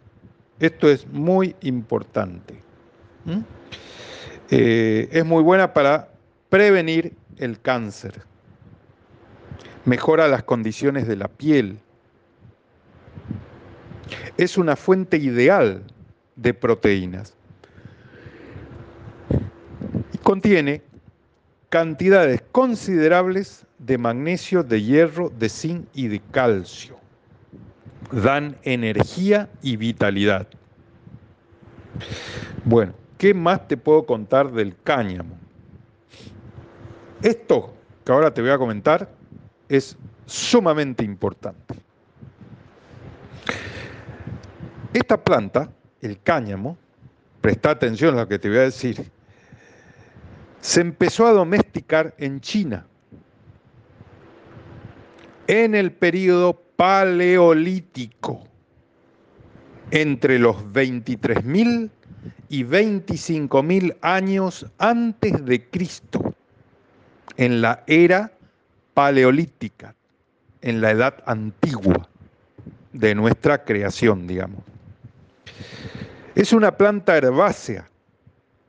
Esto 0.59 0.89
es 0.89 1.07
muy 1.07 1.55
importante. 1.61 2.55
¿Mm? 3.25 3.39
Eh, 4.49 5.09
es 5.11 5.25
muy 5.25 5.43
buena 5.43 5.73
para 5.73 6.09
prevenir 6.49 7.13
el 7.37 7.59
cáncer. 7.59 8.21
Mejora 9.85 10.27
las 10.27 10.43
condiciones 10.43 11.07
de 11.07 11.15
la 11.15 11.27
piel. 11.27 11.79
Es 14.37 14.57
una 14.57 14.75
fuente 14.75 15.17
ideal 15.17 15.83
de 16.35 16.53
proteínas. 16.53 17.33
Y 20.13 20.17
contiene 20.17 20.81
cantidades 21.71 22.43
considerables 22.51 23.65
de 23.79 23.97
magnesio, 23.97 24.61
de 24.61 24.83
hierro, 24.83 25.31
de 25.39 25.49
zinc 25.49 25.87
y 25.95 26.07
de 26.07 26.19
calcio 26.19 27.01
dan 28.11 28.57
energía 28.63 29.49
y 29.61 29.77
vitalidad. 29.77 30.47
Bueno, 32.65 32.93
¿qué 33.17 33.33
más 33.33 33.67
te 33.67 33.77
puedo 33.77 34.05
contar 34.05 34.51
del 34.51 34.75
cáñamo? 34.83 35.37
Esto 37.21 37.73
que 38.03 38.11
ahora 38.11 38.33
te 38.33 38.41
voy 38.41 38.51
a 38.51 38.57
comentar 38.57 39.09
es 39.69 39.95
sumamente 40.25 41.03
importante. 41.03 41.75
Esta 44.93 45.17
planta, 45.17 45.71
el 46.01 46.21
cáñamo, 46.21 46.77
presta 47.39 47.71
atención 47.71 48.15
a 48.15 48.21
lo 48.21 48.27
que 48.27 48.39
te 48.39 48.49
voy 48.49 48.57
a 48.57 48.63
decir, 48.63 49.09
se 50.61 50.81
empezó 50.81 51.27
a 51.27 51.33
domesticar 51.33 52.13
en 52.17 52.39
China 52.39 52.85
en 55.47 55.75
el 55.75 55.91
periodo 55.91 56.61
paleolítico 56.75 58.43
entre 59.89 60.39
los 60.39 60.55
23.000 60.65 61.89
y 62.47 62.63
25.000 62.63 63.97
años 64.01 64.65
antes 64.77 65.43
de 65.43 65.67
Cristo, 65.69 66.33
en 67.35 67.61
la 67.61 67.83
era 67.87 68.31
paleolítica, 68.93 69.95
en 70.61 70.79
la 70.79 70.91
edad 70.91 71.23
antigua 71.25 72.07
de 72.93 73.15
nuestra 73.15 73.63
creación, 73.63 74.27
digamos. 74.27 74.63
Es 76.35 76.53
una 76.53 76.77
planta 76.77 77.17
herbácea 77.17 77.90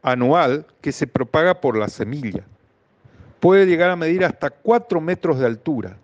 anual 0.02 0.66
que 0.80 0.92
se 0.92 1.06
propaga 1.06 1.60
por 1.60 1.76
la 1.76 1.88
semilla. 1.88 2.44
Puede 3.40 3.66
llegar 3.66 3.90
a 3.90 3.96
medir 3.96 4.24
hasta 4.24 4.50
4 4.50 5.00
metros 5.00 5.38
de 5.38 5.46
altura 5.46 5.96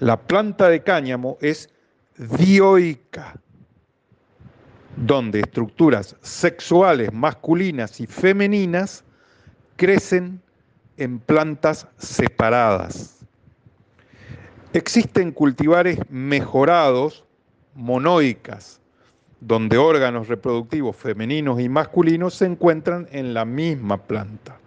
la 0.00 0.16
planta 0.16 0.70
de 0.70 0.82
cáñamo 0.82 1.36
es 1.42 1.68
dioica, 2.16 3.38
donde 4.96 5.40
estructuras 5.40 6.16
sexuales 6.22 7.12
masculinas 7.12 8.00
y 8.00 8.06
femeninas 8.06 9.04
crecen 9.76 10.40
en 10.96 11.18
plantas 11.18 11.86
separadas. 11.98 13.18
Existen 14.72 15.32
cultivares 15.32 15.98
mejorados, 16.08 17.26
monoicas, 17.74 18.79
donde 19.40 19.78
órganos 19.78 20.28
reproductivos 20.28 20.96
femeninos 20.96 21.60
y 21.60 21.68
masculinos 21.68 22.34
se 22.34 22.46
encuentran 22.46 23.08
en 23.10 23.32
la 23.32 23.44
misma 23.44 23.96
planta. 23.96 24.58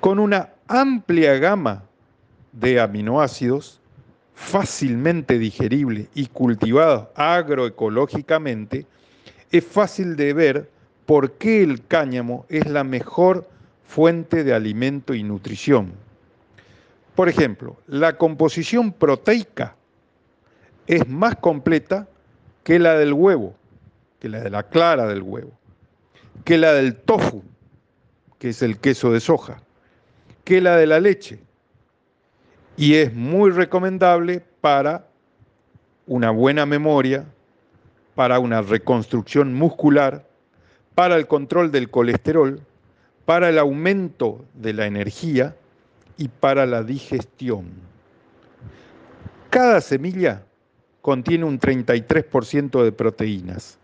Con 0.00 0.18
una 0.18 0.50
amplia 0.68 1.34
gama 1.38 1.84
de 2.52 2.80
aminoácidos 2.80 3.80
fácilmente 4.34 5.38
digerible 5.38 6.08
y 6.14 6.26
cultivado 6.26 7.10
agroecológicamente, 7.16 8.86
es 9.50 9.64
fácil 9.64 10.14
de 10.14 10.32
ver 10.34 10.70
por 11.06 11.32
qué 11.32 11.62
el 11.62 11.84
cáñamo 11.86 12.44
es 12.48 12.66
la 12.66 12.84
mejor 12.84 13.48
fuente 13.86 14.44
de 14.44 14.52
alimento 14.52 15.14
y 15.14 15.22
nutrición. 15.22 15.92
Por 17.14 17.28
ejemplo, 17.28 17.78
la 17.86 18.18
composición 18.18 18.92
proteica 18.92 19.74
es 20.86 21.08
más 21.08 21.36
completa 21.36 22.06
que 22.66 22.80
la 22.80 22.98
del 22.98 23.12
huevo, 23.12 23.54
que 24.18 24.28
la 24.28 24.40
de 24.40 24.50
la 24.50 24.64
clara 24.64 25.06
del 25.06 25.22
huevo, 25.22 25.52
que 26.44 26.58
la 26.58 26.72
del 26.72 26.96
tofu, 26.96 27.44
que 28.40 28.48
es 28.48 28.60
el 28.60 28.80
queso 28.80 29.12
de 29.12 29.20
soja, 29.20 29.62
que 30.42 30.60
la 30.60 30.76
de 30.76 30.88
la 30.88 30.98
leche, 30.98 31.38
y 32.76 32.94
es 32.94 33.14
muy 33.14 33.52
recomendable 33.52 34.42
para 34.60 35.06
una 36.08 36.32
buena 36.32 36.66
memoria, 36.66 37.24
para 38.16 38.40
una 38.40 38.62
reconstrucción 38.62 39.54
muscular, 39.54 40.26
para 40.96 41.14
el 41.14 41.28
control 41.28 41.70
del 41.70 41.88
colesterol, 41.88 42.60
para 43.26 43.48
el 43.48 43.60
aumento 43.60 44.44
de 44.54 44.72
la 44.72 44.86
energía 44.86 45.54
y 46.16 46.26
para 46.26 46.66
la 46.66 46.82
digestión. 46.82 47.66
Cada 49.50 49.80
semilla 49.80 50.42
contiene 51.06 51.44
un 51.44 51.60
33% 51.60 52.82
de 52.82 52.90
proteínas 52.90 53.78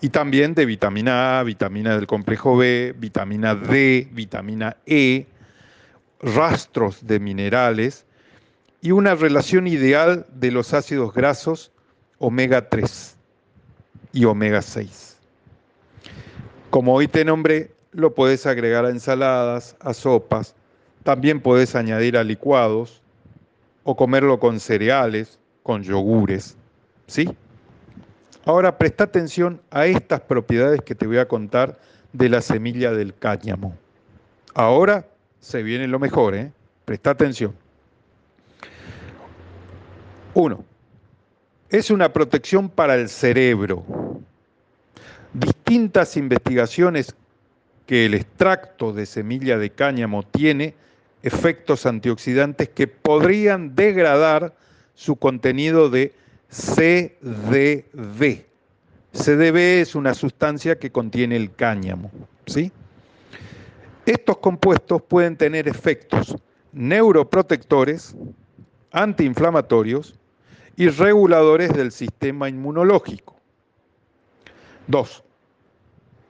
y 0.00 0.10
también 0.10 0.54
de 0.54 0.64
vitamina 0.64 1.40
A, 1.40 1.42
vitamina 1.42 1.96
del 1.96 2.06
complejo 2.06 2.56
B, 2.56 2.94
vitamina 2.96 3.56
D, 3.56 4.06
vitamina 4.12 4.76
E, 4.86 5.26
rastros 6.20 7.04
de 7.04 7.18
minerales 7.18 8.04
y 8.80 8.92
una 8.92 9.16
relación 9.16 9.66
ideal 9.66 10.24
de 10.36 10.52
los 10.52 10.72
ácidos 10.72 11.12
grasos 11.12 11.72
omega 12.18 12.68
3 12.68 13.16
y 14.12 14.24
omega 14.24 14.62
6. 14.62 15.16
Como 16.70 16.94
hoy 16.94 17.08
te 17.08 17.24
nombré, 17.24 17.72
lo 17.90 18.14
puedes 18.14 18.46
agregar 18.46 18.84
a 18.84 18.90
ensaladas, 18.90 19.74
a 19.80 19.92
sopas, 19.94 20.54
también 21.02 21.40
puedes 21.40 21.74
añadir 21.74 22.16
a 22.16 22.22
licuados 22.22 23.02
o 23.82 23.96
comerlo 23.96 24.38
con 24.38 24.60
cereales, 24.60 25.40
con 25.66 25.82
yogures, 25.82 26.56
¿sí? 27.08 27.28
Ahora 28.44 28.78
presta 28.78 29.02
atención 29.02 29.60
a 29.72 29.86
estas 29.86 30.20
propiedades 30.20 30.80
que 30.82 30.94
te 30.94 31.08
voy 31.08 31.18
a 31.18 31.26
contar 31.26 31.76
de 32.12 32.28
la 32.28 32.40
semilla 32.40 32.92
del 32.92 33.12
cáñamo. 33.12 33.76
Ahora 34.54 35.08
se 35.40 35.64
viene 35.64 35.88
lo 35.88 35.98
mejor, 35.98 36.36
¿eh? 36.36 36.52
Presta 36.84 37.10
atención. 37.10 37.52
Uno, 40.34 40.64
es 41.68 41.90
una 41.90 42.12
protección 42.12 42.68
para 42.68 42.94
el 42.94 43.08
cerebro. 43.08 43.84
distintas 45.32 46.16
investigaciones 46.16 47.12
que 47.86 48.06
el 48.06 48.14
extracto 48.14 48.92
de 48.92 49.04
semilla 49.04 49.58
de 49.58 49.70
cáñamo 49.70 50.22
tiene 50.22 50.74
efectos 51.24 51.86
antioxidantes 51.86 52.68
que 52.68 52.86
podrían 52.86 53.74
degradar 53.74 54.54
su 54.96 55.14
contenido 55.16 55.88
de 55.88 56.12
CDB. 56.48 58.44
CDB 59.12 59.56
es 59.80 59.94
una 59.94 60.14
sustancia 60.14 60.78
que 60.78 60.90
contiene 60.90 61.36
el 61.36 61.54
cáñamo. 61.54 62.10
¿sí? 62.46 62.72
Estos 64.04 64.38
compuestos 64.38 65.02
pueden 65.02 65.36
tener 65.36 65.68
efectos 65.68 66.34
neuroprotectores, 66.72 68.16
antiinflamatorios 68.90 70.18
y 70.76 70.88
reguladores 70.88 71.72
del 71.72 71.92
sistema 71.92 72.48
inmunológico. 72.48 73.36
2. 74.88 75.24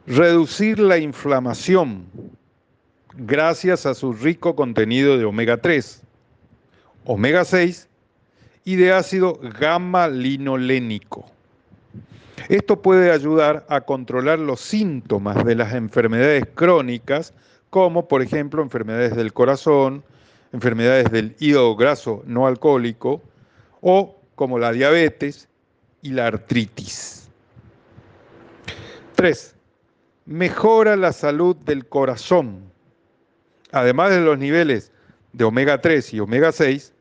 Reducir 0.07 0.79
la 0.79 0.99
inflamación 0.99 2.07
gracias 3.15 3.87
a 3.87 3.95
su 3.95 4.13
rico 4.13 4.55
contenido 4.57 5.19
de 5.19 5.25
omega 5.25 5.57
3, 5.57 6.03
omega 7.05 7.45
6 7.45 7.89
y 8.67 8.75
de 8.75 8.93
ácido 8.93 9.39
gamma-linolénico. 9.61 11.25
Esto 12.49 12.83
puede 12.83 13.13
ayudar 13.13 13.65
a 13.69 13.81
controlar 13.81 14.41
los 14.41 14.61
síntomas 14.61 15.45
de 15.45 15.55
las 15.55 15.73
enfermedades 15.73 16.45
crónicas, 16.53 17.33
como 17.71 18.09
por 18.09 18.23
ejemplo 18.23 18.61
enfermedades 18.63 19.15
del 19.15 19.33
corazón, 19.33 20.03
enfermedades 20.53 21.13
del 21.13 21.37
hígado 21.39 21.77
graso 21.77 22.25
no 22.27 22.49
alcohólico 22.49 23.23
o 23.83 24.21
como 24.35 24.59
la 24.59 24.73
diabetes 24.73 25.49
y 26.03 26.11
la 26.11 26.27
artritis. 26.27 27.29
3. 29.15 29.55
Mejora 30.27 30.97
la 30.97 31.13
salud 31.13 31.55
del 31.55 31.87
corazón. 31.87 32.65
Además 33.71 34.11
de 34.11 34.23
los 34.23 34.39
niveles 34.39 34.91
de 35.33 35.45
omega 35.45 35.81
3 35.81 36.15
y 36.15 36.21
omega 36.21 36.51
6, 36.51 36.95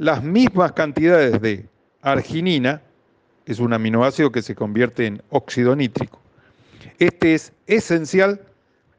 las 0.00 0.22
mismas 0.22 0.72
cantidades 0.72 1.42
de 1.42 1.68
arginina, 2.00 2.80
es 3.44 3.58
un 3.58 3.74
aminoácido 3.74 4.32
que 4.32 4.40
se 4.40 4.54
convierte 4.54 5.04
en 5.04 5.22
óxido 5.28 5.76
nítrico. 5.76 6.18
Este 6.98 7.34
es 7.34 7.52
esencial 7.66 8.40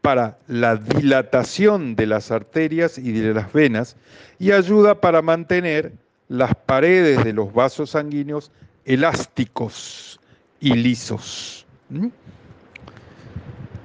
para 0.01 0.37
la 0.47 0.75
dilatación 0.75 1.95
de 1.95 2.05
las 2.05 2.29
arterias 2.29 2.99
y 2.99 3.13
de 3.13 3.33
las 3.33 3.51
venas 3.51 3.97
y 4.37 4.51
ayuda 4.51 5.01
para 5.01 5.23
mantener 5.23 5.91
las 6.27 6.53
paredes 6.53 7.23
de 7.23 7.33
los 7.33 7.51
vasos 7.51 7.89
sanguíneos 7.89 8.51
elásticos 8.85 10.19
y 10.59 10.75
lisos. 10.75 11.65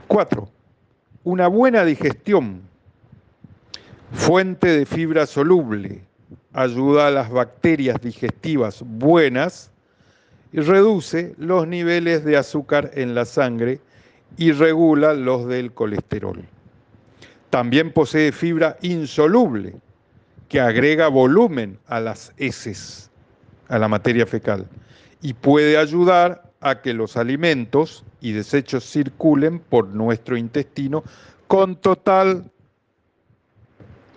4. 0.06 0.42
¿Mm? 0.42 0.48
Una 1.24 1.48
buena 1.48 1.82
digestión, 1.86 2.60
fuente 4.12 4.68
de 4.68 4.84
fibra 4.84 5.24
soluble, 5.24 6.05
ayuda 6.56 7.08
a 7.08 7.10
las 7.10 7.30
bacterias 7.30 8.00
digestivas 8.00 8.82
buenas 8.82 9.70
y 10.52 10.60
reduce 10.60 11.34
los 11.36 11.68
niveles 11.68 12.24
de 12.24 12.38
azúcar 12.38 12.90
en 12.94 13.14
la 13.14 13.26
sangre 13.26 13.78
y 14.38 14.52
regula 14.52 15.12
los 15.12 15.46
del 15.46 15.72
colesterol. 15.72 16.42
También 17.50 17.92
posee 17.92 18.32
fibra 18.32 18.78
insoluble, 18.80 19.76
que 20.48 20.58
agrega 20.58 21.08
volumen 21.08 21.78
a 21.88 22.00
las 22.00 22.32
heces, 22.38 23.10
a 23.68 23.78
la 23.78 23.88
materia 23.88 24.26
fecal, 24.26 24.66
y 25.20 25.34
puede 25.34 25.76
ayudar 25.76 26.50
a 26.62 26.80
que 26.80 26.94
los 26.94 27.18
alimentos 27.18 28.02
y 28.22 28.32
desechos 28.32 28.90
circulen 28.90 29.58
por 29.58 29.88
nuestro 29.88 30.38
intestino 30.38 31.04
con 31.48 31.76
total 31.76 32.50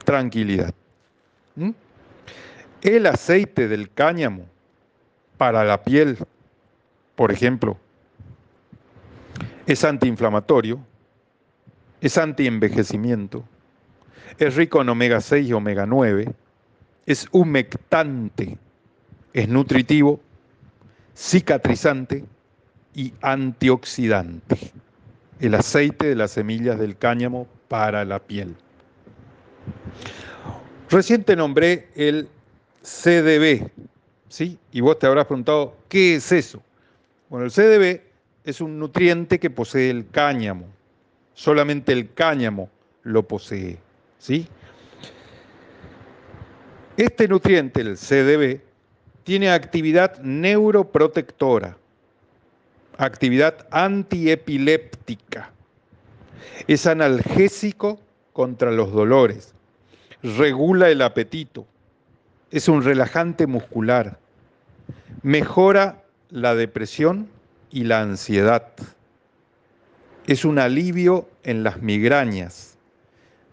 tranquilidad. 0.06 0.74
¿Mm? 1.56 1.72
El 2.82 3.08
aceite 3.08 3.68
del 3.68 3.92
cáñamo 3.92 4.46
para 5.38 5.66
la 5.66 5.84
piel, 5.84 6.18
por 7.16 7.32
ejemplo, 7.32 7.78
es 9.66 9.84
antiinflamatorio, 9.84 10.80
es 12.00 12.18
antienvejecimiento, 12.18 13.44
es 14.38 14.56
rico 14.56 14.82
en 14.82 14.90
omega 14.90 15.20
6 15.20 15.50
y 15.50 15.54
omega 15.54 15.86
9, 15.86 16.34
es 17.06 17.28
humectante, 17.32 18.58
es 19.34 19.50
nutritivo, 19.50 20.22
cicatrizante 21.14 22.24
y 22.96 23.14
antioxidante. 23.22 24.72
El 25.42 25.56
aceite 25.56 26.08
de 26.08 26.16
las 26.16 26.32
semillas 26.32 26.80
del 26.80 26.98
cáñamo 26.98 27.46
para 27.68 28.06
la 28.06 28.20
piel. 28.20 28.56
Reciente 30.90 31.36
nombré 31.36 31.90
el 31.96 32.30
CDB, 32.82 33.70
¿sí? 34.28 34.58
Y 34.72 34.82
vos 34.82 34.98
te 35.00 35.08
habrás 35.08 35.26
preguntado, 35.26 35.76
¿qué 35.88 36.16
es 36.16 36.32
eso? 36.32 36.62
Bueno, 37.30 37.46
el 37.46 37.52
CDB 37.52 38.02
es 38.44 38.62
un 38.62 38.80
nutriente 38.80 39.40
que 39.40 39.50
posee 39.50 39.90
el 39.90 40.10
cáñamo. 40.10 40.66
Solamente 41.34 41.92
el 41.92 42.14
cáñamo 42.14 42.70
lo 43.04 43.28
posee. 43.28 43.78
¿sí? 44.18 44.48
Este 46.98 47.28
nutriente, 47.28 47.82
el 47.82 47.98
CDB, 47.98 48.62
tiene 49.24 49.50
actividad 49.50 50.20
neuroprotectora, 50.20 51.78
actividad 52.98 53.68
antiepiléptica, 53.72 55.52
es 56.68 56.86
analgésico 56.88 58.00
contra 58.34 58.72
los 58.72 58.92
dolores, 58.92 59.54
regula 60.24 60.90
el 60.90 61.02
apetito, 61.02 61.66
es 62.52 62.68
un 62.68 62.84
relajante 62.84 63.48
muscular, 63.48 64.18
mejora 65.22 66.04
la 66.30 66.56
depresión 66.56 67.30
y 67.70 67.84
la 67.84 68.02
ansiedad. 68.02 68.68
Es 70.26 70.46
un 70.46 70.60
alivio 70.60 71.28
en 71.44 71.64
las 71.64 71.82
migrañas. 71.82 72.78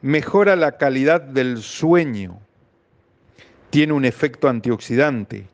Mejora 0.03 0.57
la 0.57 0.73
calidad 0.73 1.21
del 1.21 1.59
sueño. 1.59 2.39
Tiene 3.71 3.93
un 3.93 4.05
efecto 4.05 4.49
antioxidante 4.49 5.47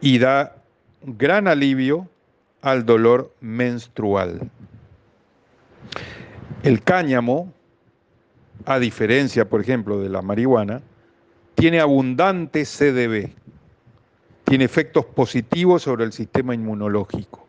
y 0.00 0.18
da 0.18 0.56
gran 1.02 1.48
alivio 1.48 2.08
al 2.60 2.86
dolor 2.86 3.34
menstrual. 3.40 4.50
El 6.62 6.82
cáñamo, 6.82 7.52
a 8.66 8.78
diferencia, 8.78 9.48
por 9.48 9.60
ejemplo, 9.60 10.00
de 10.00 10.08
la 10.08 10.22
marihuana, 10.22 10.80
tiene 11.62 11.78
abundante 11.78 12.64
CDB, 12.64 13.30
tiene 14.42 14.64
efectos 14.64 15.04
positivos 15.04 15.84
sobre 15.84 16.04
el 16.04 16.12
sistema 16.12 16.56
inmunológico. 16.56 17.46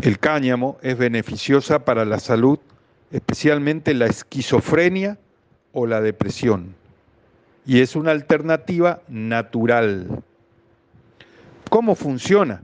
El 0.00 0.20
cáñamo 0.20 0.78
es 0.80 0.96
beneficiosa 0.96 1.84
para 1.84 2.04
la 2.04 2.20
salud, 2.20 2.60
especialmente 3.10 3.94
la 3.94 4.06
esquizofrenia 4.06 5.18
o 5.72 5.88
la 5.88 6.00
depresión, 6.00 6.72
y 7.66 7.80
es 7.80 7.96
una 7.96 8.12
alternativa 8.12 9.02
natural. 9.08 10.22
¿Cómo 11.70 11.96
funciona 11.96 12.62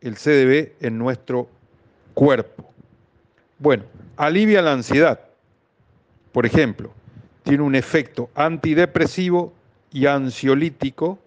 el 0.00 0.14
CDB 0.14 0.74
en 0.78 0.98
nuestro 0.98 1.48
cuerpo? 2.14 2.70
Bueno, 3.58 3.82
alivia 4.16 4.62
la 4.62 4.74
ansiedad. 4.74 5.18
Por 6.30 6.46
ejemplo, 6.46 6.92
tiene 7.48 7.62
un 7.62 7.74
efecto 7.74 8.28
antidepresivo 8.34 9.54
y 9.90 10.04
ansiolítico 10.04 11.18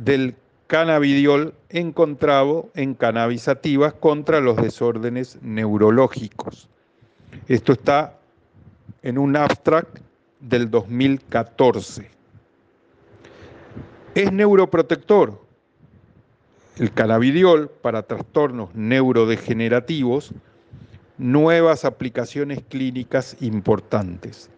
del 0.00 0.34
cannabidiol 0.66 1.54
encontrado 1.68 2.70
en 2.74 2.94
cannabisativas 2.94 3.92
contra 3.92 4.40
los 4.40 4.56
desórdenes 4.56 5.38
neurológicos. 5.42 6.68
Esto 7.46 7.72
está 7.72 8.18
en 9.02 9.16
un 9.16 9.36
abstract 9.36 10.00
del 10.40 10.72
2014. 10.72 12.10
Es 14.16 14.32
neuroprotector. 14.32 15.40
El 16.78 16.92
cannabidiol 16.92 17.70
para 17.80 18.02
trastornos 18.02 18.74
neurodegenerativos, 18.74 20.32
nuevas 21.16 21.84
aplicaciones 21.84 22.60
clínicas 22.68 23.36
importantes. 23.40 24.50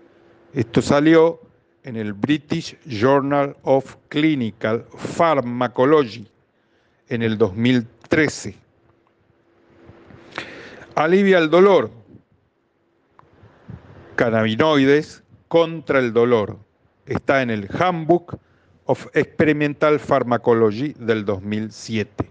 Esto 0.55 0.83
salió 0.83 1.41
en 1.83 1.97
el 1.97 2.12
British 2.12 2.77
Journal 2.85 3.57
of 3.62 3.97
Clinical 4.09 4.85
Pharmacology 4.95 6.29
en 7.09 7.23
el 7.23 7.38
2013. 7.38 8.55
Alivia 10.95 11.38
el 11.38 11.49
dolor. 11.49 11.91
Cannabinoides 14.15 15.23
contra 15.49 15.99
el 16.01 16.12
dolor. 16.12 16.59
Está 17.07 17.41
en 17.41 17.49
el 17.49 17.67
Handbook 17.73 18.38
of 18.85 19.07
Experimental 19.15 19.99
Pharmacology 20.01 20.95
del 20.99 21.25
2007. 21.25 22.29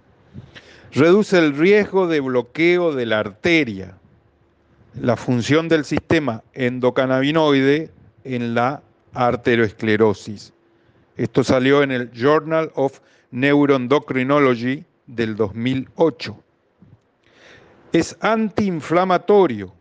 Reduce 0.92 1.40
el 1.40 1.58
riesgo 1.58 2.06
de 2.06 2.20
bloqueo 2.20 2.94
de 2.94 3.08
la 3.08 3.18
arteria, 3.18 3.98
la 4.94 5.16
función 5.16 5.68
del 5.68 5.86
sistema 5.86 6.44
endocannabinoide 6.54 7.90
en 8.24 8.54
la 8.54 8.82
arteriosclerosis. 9.14 10.54
Esto 11.18 11.44
salió 11.44 11.84
en 11.84 11.92
el 11.92 12.12
Journal 12.12 12.72
of 12.76 13.00
Neuroendocrinology 13.32 14.86
del 15.08 15.36
2008. 15.36 16.38
Es 17.94 18.16
antiinflamatorio. 18.22 19.74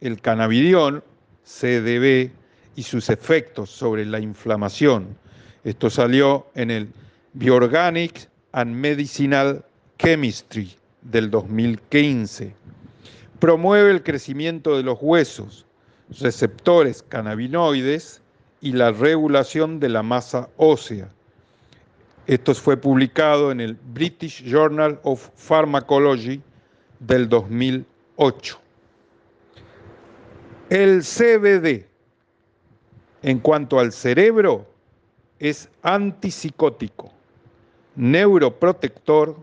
El 0.00 0.20
cannabidiol, 0.20 1.02
CDB, 1.44 2.30
y 2.76 2.82
sus 2.82 3.10
efectos 3.10 3.70
sobre 3.70 4.06
la 4.06 4.20
inflamación. 4.20 5.16
Esto 5.64 5.90
salió 5.90 6.46
en 6.54 6.70
el 6.70 6.88
Bioorganic 7.34 8.28
and 8.52 8.74
Medicinal 8.74 9.64
Chemistry 9.98 10.74
del 11.02 11.30
2015. 11.30 12.54
Promueve 13.38 13.90
el 13.90 14.02
crecimiento 14.02 14.76
de 14.76 14.82
los 14.82 14.98
huesos, 15.00 15.66
receptores 16.18 17.02
cannabinoides 17.02 18.20
y 18.60 18.72
la 18.72 18.92
regulación 18.92 19.80
de 19.80 19.88
la 19.88 20.02
masa 20.02 20.48
ósea. 20.56 21.08
Esto 22.26 22.54
fue 22.54 22.76
publicado 22.76 23.50
en 23.50 23.60
el 23.60 23.74
British 23.74 24.44
Journal 24.44 25.00
of 25.02 25.30
Pharmacology 25.34 26.42
del 26.98 27.28
2008. 27.28 28.60
El 30.68 31.02
CBD, 31.02 31.86
en 33.22 33.38
cuanto 33.40 33.80
al 33.80 33.92
cerebro, 33.92 34.66
es 35.40 35.68
antipsicótico, 35.82 37.10
neuroprotector, 37.96 39.36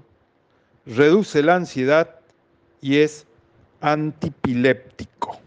reduce 0.86 1.44
la 1.44 1.56
ansiedad 1.56 2.20
y 2.80 2.98
es 2.98 3.26
antipiléptico. 3.82 5.40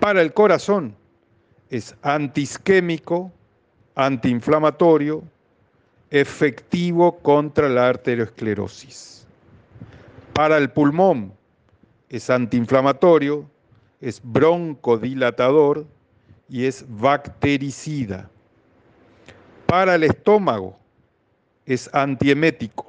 Para 0.00 0.22
el 0.22 0.32
corazón 0.32 0.96
es 1.68 1.94
antisquémico, 2.00 3.30
antiinflamatorio, 3.94 5.22
efectivo 6.08 7.18
contra 7.18 7.68
la 7.68 7.88
arteriosclerosis. 7.88 9.26
Para 10.32 10.56
el 10.56 10.70
pulmón 10.70 11.34
es 12.08 12.30
antiinflamatorio, 12.30 13.44
es 14.00 14.22
broncodilatador 14.24 15.84
y 16.48 16.64
es 16.64 16.86
bactericida. 16.88 18.30
Para 19.66 19.96
el 19.96 20.04
estómago 20.04 20.78
es 21.66 21.90
antiemético. 21.92 22.86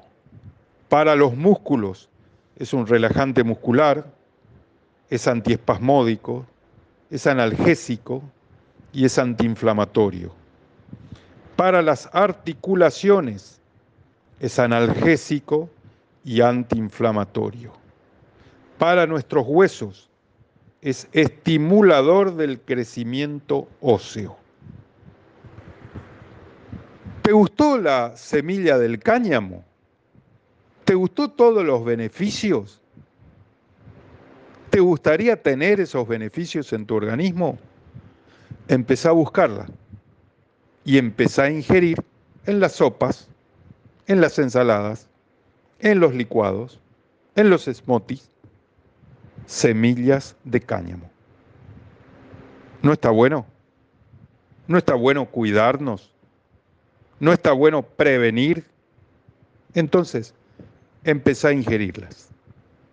Para 0.87 1.17
los 1.17 1.35
músculos 1.35 2.09
es 2.55 2.71
un 2.71 2.87
relajante 2.87 3.43
muscular, 3.43 4.05
es 5.09 5.27
antiespasmódico, 5.27 6.45
es 7.11 7.27
analgésico 7.27 8.23
y 8.93 9.05
es 9.05 9.19
antiinflamatorio. 9.19 10.33
Para 11.57 11.81
las 11.81 12.09
articulaciones 12.13 13.59
es 14.39 14.57
analgésico 14.57 15.69
y 16.23 16.41
antiinflamatorio. 16.41 17.73
Para 18.79 19.05
nuestros 19.05 19.45
huesos 19.45 20.09
es 20.81 21.07
estimulador 21.11 22.35
del 22.35 22.59
crecimiento 22.61 23.67
óseo. 23.81 24.37
¿Te 27.21 27.33
gustó 27.33 27.77
la 27.77 28.15
semilla 28.17 28.79
del 28.79 28.97
cáñamo? 28.97 29.63
¿Te 30.85 30.95
gustó 30.95 31.29
todos 31.29 31.63
los 31.63 31.85
beneficios? 31.85 32.80
¿Te 34.71 34.79
gustaría 34.79 35.35
tener 35.35 35.81
esos 35.81 36.07
beneficios 36.07 36.71
en 36.71 36.85
tu 36.85 36.95
organismo? 36.95 37.59
Empezá 38.69 39.09
a 39.09 39.11
buscarla 39.11 39.67
y 40.85 40.97
empezá 40.97 41.43
a 41.43 41.49
ingerir 41.49 42.01
en 42.45 42.61
las 42.61 42.71
sopas, 42.71 43.27
en 44.07 44.21
las 44.21 44.39
ensaladas, 44.39 45.09
en 45.81 45.99
los 45.99 46.15
licuados, 46.15 46.79
en 47.35 47.49
los 47.49 47.65
smoothies, 47.65 48.29
semillas 49.45 50.37
de 50.45 50.61
cáñamo. 50.61 51.11
¿No 52.81 52.93
está 52.93 53.09
bueno? 53.09 53.45
¿No 54.67 54.77
está 54.77 54.95
bueno 54.95 55.25
cuidarnos? 55.25 56.13
¿No 57.19 57.33
está 57.33 57.51
bueno 57.51 57.83
prevenir? 57.83 58.63
Entonces, 59.73 60.33
empezá 61.03 61.49
a 61.49 61.53
ingerirlas. 61.53 62.29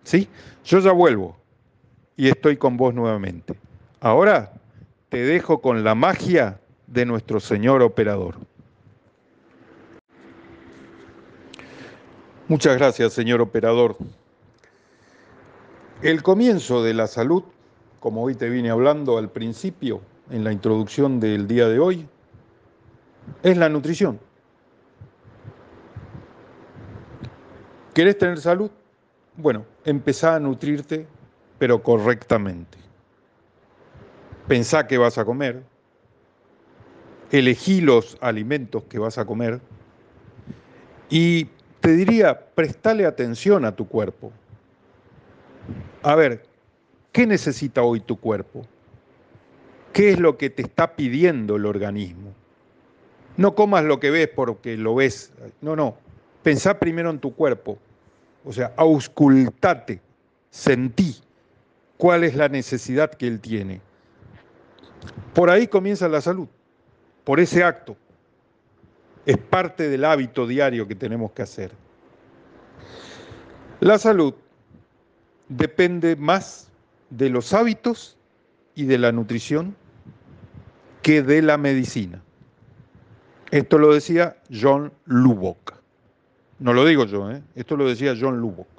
¿Sí? 0.03 0.29
Yo 0.64 0.81
ya 0.81 0.91
vuelvo 0.91 1.38
y 2.18 2.28
estoy 2.28 2.57
con 2.57 2.76
vos 2.76 2.92
nuevamente. 2.92 3.54
Ahora 4.00 4.52
te 5.09 5.18
dejo 5.18 5.62
con 5.62 5.85
la 5.85 5.94
magia 5.94 6.61
de 6.88 7.07
nuestro 7.07 7.38
Señor 7.38 7.81
Operador. 7.81 8.35
Muchas 12.48 12.76
gracias, 12.76 13.12
señor 13.12 13.40
Operador. 13.40 13.96
El 16.02 16.22
comienzo 16.24 16.83
de 16.83 16.92
la 16.92 17.07
salud, 17.07 17.44
como 18.00 18.24
hoy 18.24 18.35
te 18.35 18.48
vine 18.50 18.70
hablando 18.70 19.16
al 19.16 19.31
principio, 19.31 20.00
en 20.31 20.42
la 20.42 20.50
introducción 20.50 21.20
del 21.20 21.46
día 21.46 21.68
de 21.68 21.78
hoy, 21.78 22.09
es 23.44 23.57
la 23.57 23.68
nutrición. 23.68 24.18
¿Querés 27.94 28.18
tener 28.18 28.40
salud? 28.40 28.70
Bueno, 29.37 29.64
empezá 29.85 30.35
a 30.35 30.40
nutrirte 30.40 31.07
pero 31.59 31.83
correctamente. 31.83 32.79
Pensá 34.47 34.87
qué 34.87 34.97
vas 34.97 35.18
a 35.18 35.25
comer, 35.25 35.62
elegí 37.31 37.81
los 37.81 38.16
alimentos 38.21 38.85
que 38.85 38.99
vas 38.99 39.18
a 39.18 39.27
comer 39.27 39.61
y 41.11 41.49
te 41.81 41.92
diría, 41.92 42.47
prestale 42.55 43.07
atención 43.07 43.64
a 43.64 43.75
tu 43.75 43.87
cuerpo. 43.87 44.33
A 46.03 46.14
ver, 46.14 46.47
¿qué 47.12 47.27
necesita 47.27 47.83
hoy 47.83 48.01
tu 48.01 48.18
cuerpo? 48.18 48.66
¿Qué 49.92 50.11
es 50.11 50.18
lo 50.18 50.37
que 50.37 50.51
te 50.51 50.62
está 50.62 50.97
pidiendo 50.97 51.57
el 51.57 51.66
organismo? 51.66 52.33
No 53.37 53.55
comas 53.55 53.85
lo 53.85 54.01
que 54.01 54.11
ves 54.11 54.29
porque 54.35 54.77
lo 54.77 54.94
ves. 54.94 55.33
No, 55.61 55.77
no. 55.77 55.97
Pensá 56.42 56.79
primero 56.79 57.11
en 57.11 57.18
tu 57.18 57.35
cuerpo. 57.35 57.79
O 58.44 58.53
sea, 58.53 58.73
auscultate, 58.77 60.01
sentí 60.51 61.16
cuál 61.99 62.25
es 62.25 62.35
la 62.35 62.49
necesidad 62.49 63.11
que 63.11 63.27
él 63.27 63.41
tiene. 63.41 63.83
Por 65.35 65.51
ahí 65.51 65.67
comienza 65.67 66.09
la 66.09 66.23
salud, 66.23 66.49
por 67.25 67.41
ese 67.41 67.63
acto. 67.63 67.97
Es 69.27 69.37
parte 69.37 69.91
del 69.91 70.07
hábito 70.07 70.47
diario 70.47 70.89
que 70.89 70.95
tenemos 70.95 71.33
que 71.33 71.43
hacer. 71.43 71.73
La 73.81 73.99
salud 73.99 74.35
depende 75.49 76.17
más 76.17 76.71
de 77.11 77.29
los 77.29 77.53
hábitos 77.53 78.17
y 78.75 78.85
de 78.85 78.99
la 78.99 79.13
nutrición 79.13 79.77
que 81.03 81.23
de 81.23 81.43
la 81.43 81.59
medicina. 81.59 82.23
Esto 83.51 83.79
lo 83.79 83.93
decía 83.93 84.37
John 84.51 84.93
Lubbock. 85.05 85.75
No 86.59 86.73
lo 86.73 86.85
digo 86.85 87.05
yo, 87.05 87.31
¿eh? 87.31 87.43
esto 87.55 87.77
lo 87.77 87.89
decía 87.89 88.15
John 88.19 88.41
Lubbock. 88.41 88.78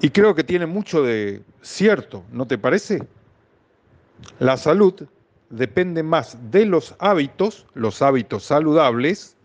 Y 0.00 0.10
creo 0.10 0.34
que 0.34 0.44
tiene 0.44 0.66
mucho 0.66 1.02
de 1.02 1.42
cierto, 1.60 2.24
¿no 2.32 2.46
te 2.46 2.56
parece? 2.56 3.06
La 4.38 4.56
salud 4.56 4.94
depende 5.50 6.02
más 6.02 6.38
de 6.50 6.64
los 6.64 6.94
hábitos, 6.98 7.66
los 7.74 8.00
hábitos 8.00 8.44
saludables, 8.44 9.36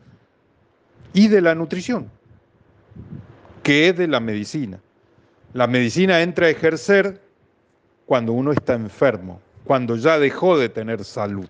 y 1.13 1.29
de 1.29 1.41
la 1.41 1.55
nutrición, 1.55 2.11
que 3.63 3.93
de 3.93 4.07
la 4.07 4.19
medicina. 4.19 4.79
La 5.53 5.65
medicina 5.65 6.21
entra 6.21 6.47
a 6.47 6.49
ejercer 6.49 7.21
cuando 8.05 8.33
uno 8.33 8.51
está 8.51 8.73
enfermo, 8.73 9.41
cuando 9.63 9.95
ya 9.95 10.19
dejó 10.19 10.57
de 10.57 10.69
tener 10.69 11.03
salud. 11.03 11.49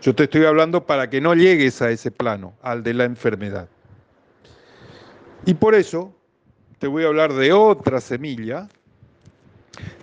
Yo 0.00 0.14
te 0.14 0.24
estoy 0.24 0.44
hablando 0.44 0.84
para 0.86 1.08
que 1.08 1.20
no 1.20 1.34
llegues 1.34 1.80
a 1.82 1.90
ese 1.90 2.10
plano, 2.10 2.54
al 2.62 2.82
de 2.82 2.94
la 2.94 3.04
enfermedad. 3.04 3.68
Y 5.46 5.54
por 5.54 5.74
eso 5.74 6.14
te 6.84 6.88
voy 6.88 7.04
a 7.04 7.06
hablar 7.06 7.32
de 7.32 7.50
otra 7.50 7.98
semilla 7.98 8.68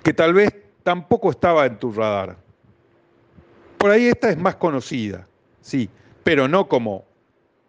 que 0.02 0.14
tal 0.14 0.34
vez 0.34 0.52
tampoco 0.82 1.30
estaba 1.30 1.68
en 1.68 1.78
tu 1.78 1.92
radar. 1.92 2.38
Por 3.78 3.92
ahí 3.92 4.08
esta 4.08 4.32
es 4.32 4.38
más 4.40 4.56
conocida, 4.56 5.28
sí, 5.62 5.88
pero 6.24 6.48
no 6.48 6.68
como 6.68 7.06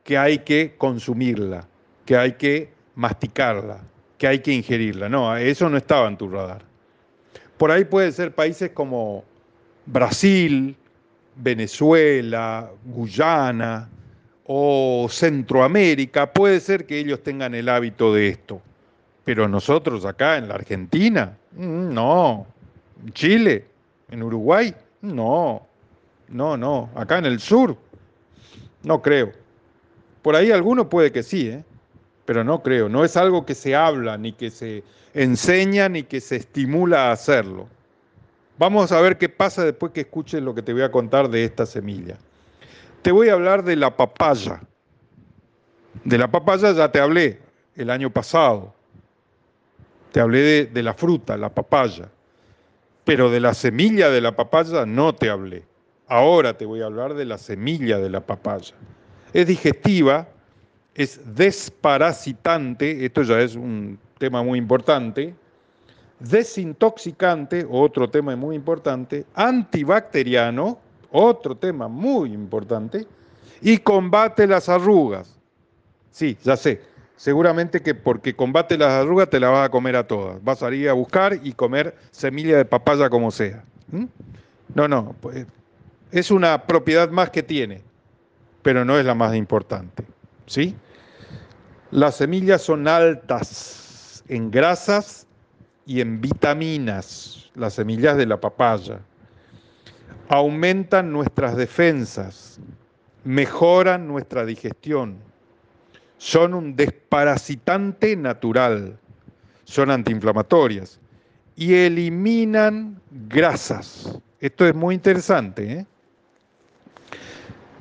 que 0.03 0.16
hay 0.16 0.38
que 0.38 0.77
consumirla, 0.79 1.68
que 2.07 2.16
hay 2.16 2.33
que 2.37 2.72
masticarla, 2.94 3.83
que 4.16 4.29
hay 4.29 4.38
que 4.38 4.55
ingerirla. 4.55 5.11
No, 5.11 5.37
eso 5.37 5.68
no 5.68 5.77
estaba 5.77 6.09
en 6.09 6.16
tu 6.16 6.31
radar. 6.31 6.62
Por 7.59 7.70
ahí 7.70 7.85
pueden 7.85 8.14
ser 8.14 8.35
países 8.35 8.70
como 8.70 9.25
Brasil, 9.85 10.75
Venezuela, 11.37 12.70
Guyana 12.87 13.90
o 14.46 15.07
Centroamérica, 15.11 16.33
puede 16.33 16.61
ser 16.61 16.87
que 16.87 16.98
ellos 16.98 17.22
tengan 17.22 17.55
el 17.55 17.68
hábito 17.68 18.14
de 18.14 18.29
esto. 18.29 18.62
Pero 19.24 19.48
nosotros 19.48 20.04
acá 20.04 20.37
en 20.37 20.48
la 20.48 20.54
Argentina, 20.54 21.37
mm, 21.52 21.92
no. 21.92 22.46
¿En 23.04 23.12
Chile? 23.12 23.66
¿En 24.11 24.22
Uruguay? 24.22 24.74
No. 25.00 25.66
No, 26.28 26.56
no. 26.56 26.90
Acá 26.94 27.18
en 27.18 27.26
el 27.26 27.40
sur, 27.40 27.76
no 28.82 29.02
creo. 29.02 29.32
Por 30.22 30.37
ahí 30.37 30.50
alguno 30.50 30.88
puede 30.88 31.12
que 31.12 31.22
sí, 31.22 31.48
¿eh? 31.48 31.64
pero 32.24 32.44
no 32.44 32.62
creo. 32.62 32.88
No 32.88 33.04
es 33.04 33.16
algo 33.16 33.44
que 33.44 33.54
se 33.54 33.74
habla, 33.74 34.16
ni 34.16 34.32
que 34.32 34.50
se 34.50 34.82
enseña, 35.14 35.88
ni 35.88 36.04
que 36.04 36.20
se 36.20 36.37
estimula 36.37 37.08
a 37.08 37.12
hacerlo. 37.12 37.68
Vamos 38.58 38.92
a 38.92 39.00
ver 39.00 39.18
qué 39.18 39.28
pasa 39.28 39.64
después 39.64 39.92
que 39.92 40.02
escuches 40.02 40.42
lo 40.42 40.54
que 40.54 40.62
te 40.62 40.72
voy 40.72 40.82
a 40.82 40.90
contar 40.90 41.28
de 41.28 41.44
esta 41.44 41.66
semilla. 41.66 42.16
Te 43.02 43.11
voy 43.11 43.28
a 43.28 43.32
hablar 43.32 43.64
de 43.64 43.76
la 43.76 43.96
papaya. 43.96 44.61
De 46.04 46.16
la 46.16 46.30
papaya 46.30 46.72
ya 46.72 46.90
te 46.90 47.00
hablé 47.00 47.40
el 47.74 47.90
año 47.90 48.11
pasado. 48.11 48.72
Te 50.12 50.20
hablé 50.20 50.66
de, 50.66 50.83
la 50.83 50.94
fruta, 50.94 51.37
la 51.37 51.48
papaya. 51.48 52.09
Pero 53.05 53.31
de 53.31 53.40
la 53.40 53.55
semilla 53.55 54.11
de 54.11 54.20
la 54.20 54.37
papaya 54.37 54.87
no 54.87 55.14
te 55.14 55.31
hablé. 55.31 55.64
Ahora 56.07 56.57
te 56.57 56.66
voy 56.66 56.83
a 56.83 56.87
hablar 56.87 57.14
de 57.14 57.25
la 57.25 57.38
semilla 57.38 57.98
de 57.98 58.11
la 58.11 58.20
papaya. 58.20 58.75
Es 59.33 59.46
digestiva, 59.46 60.29
es 60.94 61.20
desparasitante, 61.35 63.05
esto 63.05 63.22
ya 63.22 63.40
es 63.40 63.57
un 63.57 63.98
tema 64.18 64.42
muy 64.42 64.59
importante, 64.59 65.35
desintoxicante, 66.20 67.66
otro 67.68 68.09
tema 68.09 68.37
muy 68.37 68.55
importante, 68.55 69.25
antibacteriano, 69.35 70.79
otro 71.11 71.57
tema 71.57 71.88
muy 71.88 72.33
importante, 72.33 73.07
y 73.62 73.79
combate 73.79 74.46
las 74.46 74.68
arrugas. 74.68 75.35
Sí, 76.11 76.37
ya 76.44 76.57
sé, 76.57 76.83
seguramente 77.16 77.83
que 77.83 77.94
porque 77.94 78.35
combate 78.35 78.77
las 78.77 78.90
arrugas 78.90 79.31
te 79.31 79.40
la 79.40 79.51
vas 79.51 79.66
a 79.66 79.70
comer 79.70 79.96
a 79.96 80.07
todas. 80.07 80.42
Vas 80.42 80.62
a 80.62 80.72
ir 80.72 80.88
a 80.88 80.92
buscar 80.92 81.38
y 81.42 81.53
comer 81.53 81.96
semilla 82.11 82.57
de 82.57 82.64
papaya 82.64 83.09
como 83.11 83.31
sea. 83.31 83.64
No, 84.75 84.88
no, 84.88 85.14
pues 85.20 85.46
es 86.11 86.31
una 86.31 86.66
propiedad 86.66 87.11
más 87.11 87.31
que 87.31 87.42
tiene, 87.42 87.83
pero 88.62 88.85
no 88.85 88.98
es 88.98 89.05
la 89.05 89.14
más 89.14 89.35
importante. 89.35 90.05
¿Sí? 90.46 90.77
Las 91.90 92.16
semillas 92.16 92.62
son 92.62 92.88
altas 92.88 94.25
en 94.29 94.51
grasas 94.51 95.27
y 95.87 96.01
en 96.01 96.20
vitaminas, 96.20 97.51
las 97.55 97.75
semillas 97.75 98.16
de 98.16 98.27
la 98.27 98.40
papaya. 98.40 99.01
Aumentan 100.29 101.12
nuestras 101.12 101.57
defensas, 101.57 102.59
mejoran 103.25 104.07
nuestra 104.07 104.46
digestión, 104.46 105.18
son 106.22 106.54
un 106.54 106.76
desparasitante 106.76 108.14
natural, 108.14 108.96
son 109.64 109.90
antiinflamatorias 109.90 111.00
y 111.56 111.74
eliminan 111.74 113.00
grasas. 113.26 114.20
Esto 114.38 114.64
es 114.64 114.72
muy 114.72 114.94
interesante. 114.94 115.72
¿eh? 115.72 115.87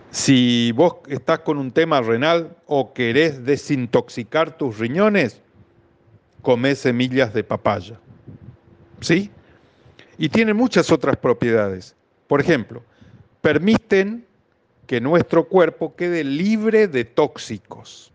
Si 0.10 0.72
vos 0.72 0.96
estás 1.08 1.42
con 1.42 1.60
un 1.60 1.72
tema 1.72 2.02
renal 2.02 2.58
o 2.66 2.94
querés 2.94 3.46
desintoxicar 3.46 4.58
tus 4.58 4.80
riñones, 4.80 5.40
come 6.42 6.74
semillas 6.74 7.36
de 7.36 7.44
papaya. 7.44 8.00
¿Sí? 9.02 9.30
Y 10.18 10.30
tienen 10.30 10.58
muchas 10.58 10.92
otras 10.92 11.16
propiedades. 11.16 11.96
Por 12.26 12.42
ejemplo, 12.42 12.82
permiten 13.42 14.26
que 14.88 15.00
nuestro 15.00 15.48
cuerpo 15.48 15.96
quede 15.96 16.24
libre 16.24 16.88
de 16.88 17.06
tóxicos. 17.06 18.11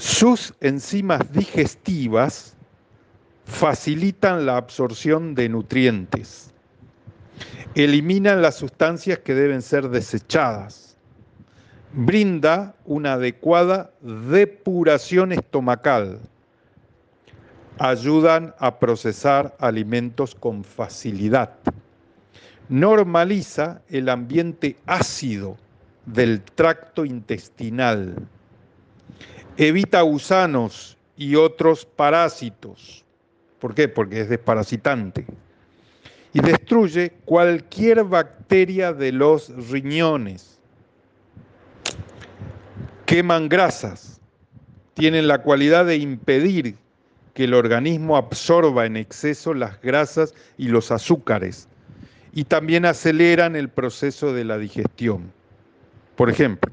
Sus 0.00 0.54
enzimas 0.62 1.30
digestivas 1.30 2.56
facilitan 3.44 4.46
la 4.46 4.56
absorción 4.56 5.34
de 5.34 5.50
nutrientes 5.50 6.50
eliminan 7.74 8.42
las 8.42 8.56
sustancias 8.56 9.18
que 9.18 9.34
deben 9.34 9.62
ser 9.62 9.90
desechadas, 9.90 10.96
brinda 11.92 12.74
una 12.84 13.12
adecuada 13.14 13.90
depuración 14.00 15.32
estomacal, 15.32 16.18
ayudan 17.78 18.54
a 18.58 18.78
procesar 18.78 19.54
alimentos 19.58 20.34
con 20.34 20.64
facilidad, 20.64 21.50
normaliza 22.68 23.82
el 23.88 24.08
ambiente 24.08 24.76
ácido 24.86 25.56
del 26.06 26.42
tracto 26.42 27.04
intestinal, 27.04 28.16
evita 29.68 30.00
gusanos 30.00 30.96
y 31.16 31.36
otros 31.36 31.84
parásitos. 31.84 33.04
¿Por 33.58 33.74
qué? 33.74 33.88
Porque 33.88 34.22
es 34.22 34.30
desparasitante 34.30 35.26
y 36.32 36.40
destruye 36.40 37.12
cualquier 37.26 38.04
bacteria 38.04 38.94
de 38.94 39.12
los 39.12 39.50
riñones. 39.70 40.58
Queman 43.04 43.50
grasas, 43.50 44.20
tienen 44.94 45.28
la 45.28 45.42
cualidad 45.42 45.84
de 45.84 45.96
impedir 45.96 46.76
que 47.34 47.44
el 47.44 47.52
organismo 47.52 48.16
absorba 48.16 48.86
en 48.86 48.96
exceso 48.96 49.52
las 49.52 49.80
grasas 49.82 50.34
y 50.56 50.68
los 50.68 50.90
azúcares 50.90 51.68
y 52.32 52.44
también 52.44 52.86
aceleran 52.86 53.56
el 53.56 53.68
proceso 53.68 54.32
de 54.32 54.44
la 54.44 54.56
digestión. 54.56 55.32
Por 56.16 56.30
ejemplo, 56.30 56.72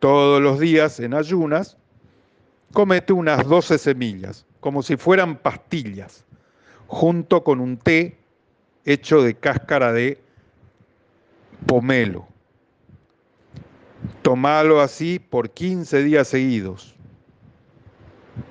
todos 0.00 0.42
los 0.42 0.58
días 0.58 1.00
en 1.00 1.14
ayunas, 1.14 1.76
comete 2.72 3.12
unas 3.12 3.46
12 3.46 3.78
semillas, 3.78 4.46
como 4.60 4.82
si 4.82 4.96
fueran 4.96 5.36
pastillas, 5.36 6.24
junto 6.86 7.42
con 7.42 7.60
un 7.60 7.76
té 7.76 8.16
hecho 8.84 9.22
de 9.22 9.34
cáscara 9.34 9.92
de 9.92 10.18
pomelo. 11.66 12.26
Tomalo 14.22 14.80
así 14.80 15.18
por 15.18 15.50
15 15.50 16.02
días 16.02 16.28
seguidos. 16.28 16.94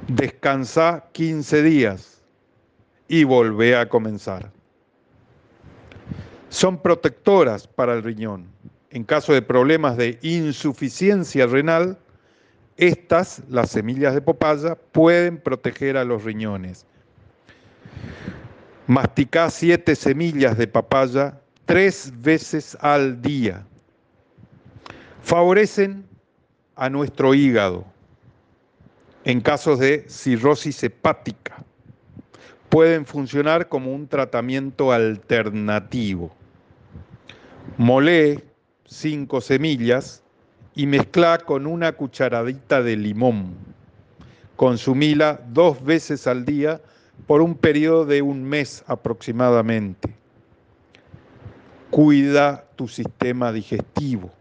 Descansa 0.08 1.06
15 1.12 1.64
días 1.64 2.22
y 3.08 3.24
volvé 3.24 3.76
a 3.76 3.88
comenzar. 3.88 4.52
Son 6.50 6.82
protectoras 6.82 7.68
para 7.68 7.94
el 7.94 8.04
riñón. 8.04 8.48
En 8.90 9.04
caso 9.04 9.34
de 9.34 9.42
problemas 9.42 9.98
de 9.98 10.18
insuficiencia 10.22 11.46
renal, 11.48 11.98
estas, 12.78 13.42
las 13.50 13.72
semillas 13.72 14.14
de 14.14 14.22
popaya, 14.22 14.76
pueden 14.76 15.38
proteger 15.38 15.98
a 15.98 16.04
los 16.04 16.24
riñones 16.24 16.86
Masticá 18.88 19.50
siete 19.50 19.96
semillas 19.96 20.60
de 20.60 20.68
papaya 20.68 21.42
tres 21.66 22.14
veces 22.22 22.78
al 22.82 23.20
día. 23.20 23.66
Favorecen 25.24 26.06
a 26.76 26.88
nuestro 26.92 27.34
hígado 27.34 27.84
en 29.24 29.42
casos 29.42 29.80
de 29.80 30.06
cirrosis 30.08 30.84
hepática. 30.84 31.64
Pueden 32.70 33.08
funcionar 33.08 33.70
como 33.70 33.92
un 33.92 34.08
tratamiento 34.08 34.92
alternativo. 34.92 36.32
Molé 37.78 38.44
cinco 38.86 39.42
semillas 39.42 40.22
y 40.76 40.86
mezcla 40.88 41.38
con 41.38 41.66
una 41.66 41.94
cucharadita 41.94 42.84
de 42.84 42.98
limón. 42.98 43.56
Consumila 44.58 45.40
dos 45.48 45.84
veces 45.84 46.28
al 46.28 46.46
día 46.46 46.82
por 47.28 47.42
un 47.42 47.56
periodo 47.56 48.06
de 48.06 48.22
un 48.22 48.44
mes 48.44 48.84
aproximadamente. 48.88 50.14
Cuida 51.90 52.66
tu 52.76 52.90
sistema 52.90 53.54
digestivo. 53.54 54.32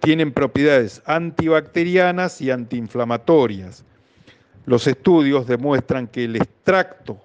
Tienen 0.00 0.32
propiedades 0.32 1.02
antibacterianas 1.06 2.40
y 2.40 2.50
antiinflamatorias. 2.50 3.84
Los 4.66 4.86
estudios 4.86 5.46
demuestran 5.46 6.08
que 6.08 6.24
el 6.24 6.36
extracto 6.36 7.20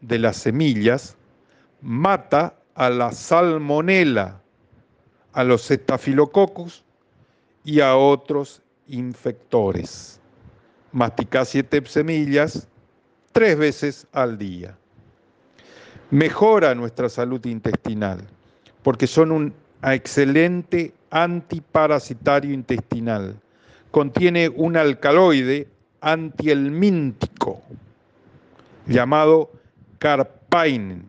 de 0.00 0.18
las 0.18 0.36
semillas 0.36 1.16
mata 1.82 2.54
a 2.74 2.88
la 2.88 3.12
salmonela, 3.12 4.40
a 5.32 5.44
los 5.44 5.70
estafilococos 5.70 6.84
y 7.68 7.82
a 7.82 7.94
otros 7.96 8.62
infectores. 8.86 10.18
Mastica 10.90 11.44
siete 11.44 11.82
semillas 11.84 12.66
tres 13.32 13.58
veces 13.58 14.06
al 14.12 14.38
día. 14.38 14.74
Mejora 16.10 16.74
nuestra 16.74 17.10
salud 17.10 17.44
intestinal 17.44 18.26
porque 18.82 19.06
son 19.06 19.32
un 19.32 19.54
excelente 19.82 20.94
antiparasitario 21.10 22.54
intestinal. 22.54 23.38
Contiene 23.90 24.48
un 24.48 24.74
alcaloide 24.78 25.68
antielmíntico 26.00 27.60
llamado 28.86 29.50
carpain, 29.98 31.04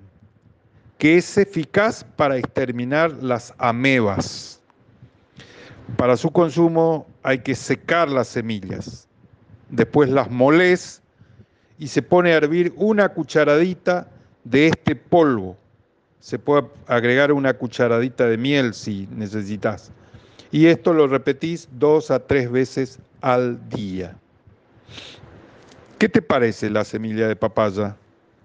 que 0.98 1.20
es 1.20 1.38
eficaz 1.38 2.04
para 2.18 2.36
exterminar 2.36 3.14
las 3.24 3.54
amebas. 3.60 4.59
Para 5.98 6.18
su 6.18 6.32
consumo 6.32 7.08
hay 7.24 7.40
que 7.40 7.56
secar 7.56 8.10
las 8.10 8.28
semillas, 8.28 9.08
después 9.70 10.10
las 10.10 10.30
molés 10.30 11.02
y 11.78 11.88
se 11.88 12.02
pone 12.02 12.34
a 12.34 12.38
hervir 12.38 12.74
una 12.76 13.10
cucharadita 13.10 14.08
de 14.44 14.68
este 14.68 14.96
polvo. 14.96 15.58
Se 16.20 16.38
puede 16.38 16.68
agregar 16.88 17.32
una 17.32 17.54
cucharadita 17.54 18.28
de 18.28 18.38
miel 18.38 18.74
si 18.74 19.08
necesitas. 19.12 19.92
Y 20.52 20.66
esto 20.66 20.94
lo 20.94 21.08
repetís 21.08 21.70
dos 21.72 22.12
a 22.12 22.20
tres 22.20 22.52
veces 22.52 23.00
al 23.22 23.70
día. 23.70 24.16
¿Qué 25.98 26.10
te 26.10 26.22
parece 26.22 26.70
la 26.70 26.84
semilla 26.84 27.28
de 27.28 27.36
papaya? 27.36 27.96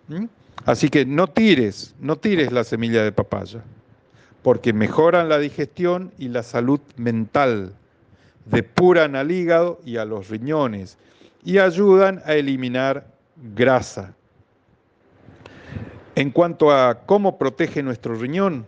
¿Mm? 0.09 0.27
Así 0.67 0.89
que 0.89 1.05
no 1.05 1.27
tires, 1.27 1.95
no 2.01 2.17
tires 2.17 2.53
la 2.53 2.65
semilla 2.65 3.03
de 3.03 3.13
papaya, 3.13 3.63
porque 4.45 4.75
mejoran 4.75 5.31
la 5.31 5.39
digestión 5.39 6.13
y 6.19 6.29
la 6.29 6.43
salud 6.43 6.79
mental, 6.97 7.73
depuran 8.45 9.17
al 9.17 9.31
hígado 9.31 9.81
y 9.87 9.97
a 9.97 10.05
los 10.05 10.29
riñones 10.29 10.99
y 11.43 11.57
ayudan 11.57 12.21
a 12.27 12.35
eliminar 12.35 13.07
grasa. 13.55 14.15
En 16.15 16.31
cuanto 16.31 16.71
a 16.71 17.07
cómo 17.07 17.39
protege 17.39 17.83
nuestro 17.83 18.17
riñón, 18.17 18.67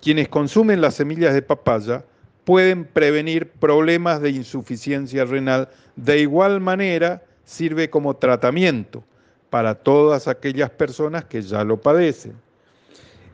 quienes 0.00 0.28
consumen 0.28 0.80
las 0.80 0.94
semillas 0.94 1.34
de 1.34 1.42
papaya 1.42 2.04
pueden 2.44 2.84
prevenir 2.84 3.50
problemas 3.50 4.22
de 4.22 4.30
insuficiencia 4.30 5.24
renal. 5.24 5.68
De 5.96 6.20
igual 6.20 6.60
manera, 6.60 7.24
sirve 7.44 7.90
como 7.90 8.14
tratamiento 8.14 9.02
para 9.50 9.74
todas 9.74 10.28
aquellas 10.28 10.70
personas 10.70 11.24
que 11.24 11.42
ya 11.42 11.64
lo 11.64 11.76
padecen. 11.80 12.36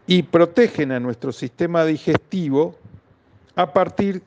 Y 0.07 0.23
protegen 0.23 0.93
a 0.93 1.01
nuestro 1.01 1.33
sistema 1.33 1.85
digestivo 1.85 2.77
a 3.57 3.73
partir 3.73 4.23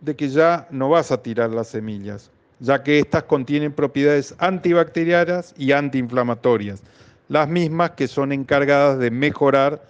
de 0.00 0.14
que 0.16 0.28
ya 0.28 0.66
no 0.70 0.88
vas 0.88 1.10
a 1.10 1.22
tirar 1.22 1.50
las 1.50 1.68
semillas, 1.68 2.30
ya 2.60 2.82
que 2.82 2.98
éstas 2.98 3.24
contienen 3.24 3.72
propiedades 3.72 4.34
antibacterianas 4.38 5.54
y 5.58 5.72
antiinflamatorias, 5.72 6.82
las 7.28 7.48
mismas 7.48 7.90
que 7.92 8.08
son 8.08 8.32
encargadas 8.32 8.98
de 8.98 9.10
mejorar 9.10 9.82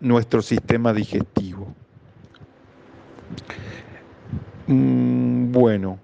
nuestro 0.00 0.42
sistema 0.42 0.92
digestivo. 0.92 1.66
Mm, 4.66 5.52
bueno, 5.52 5.98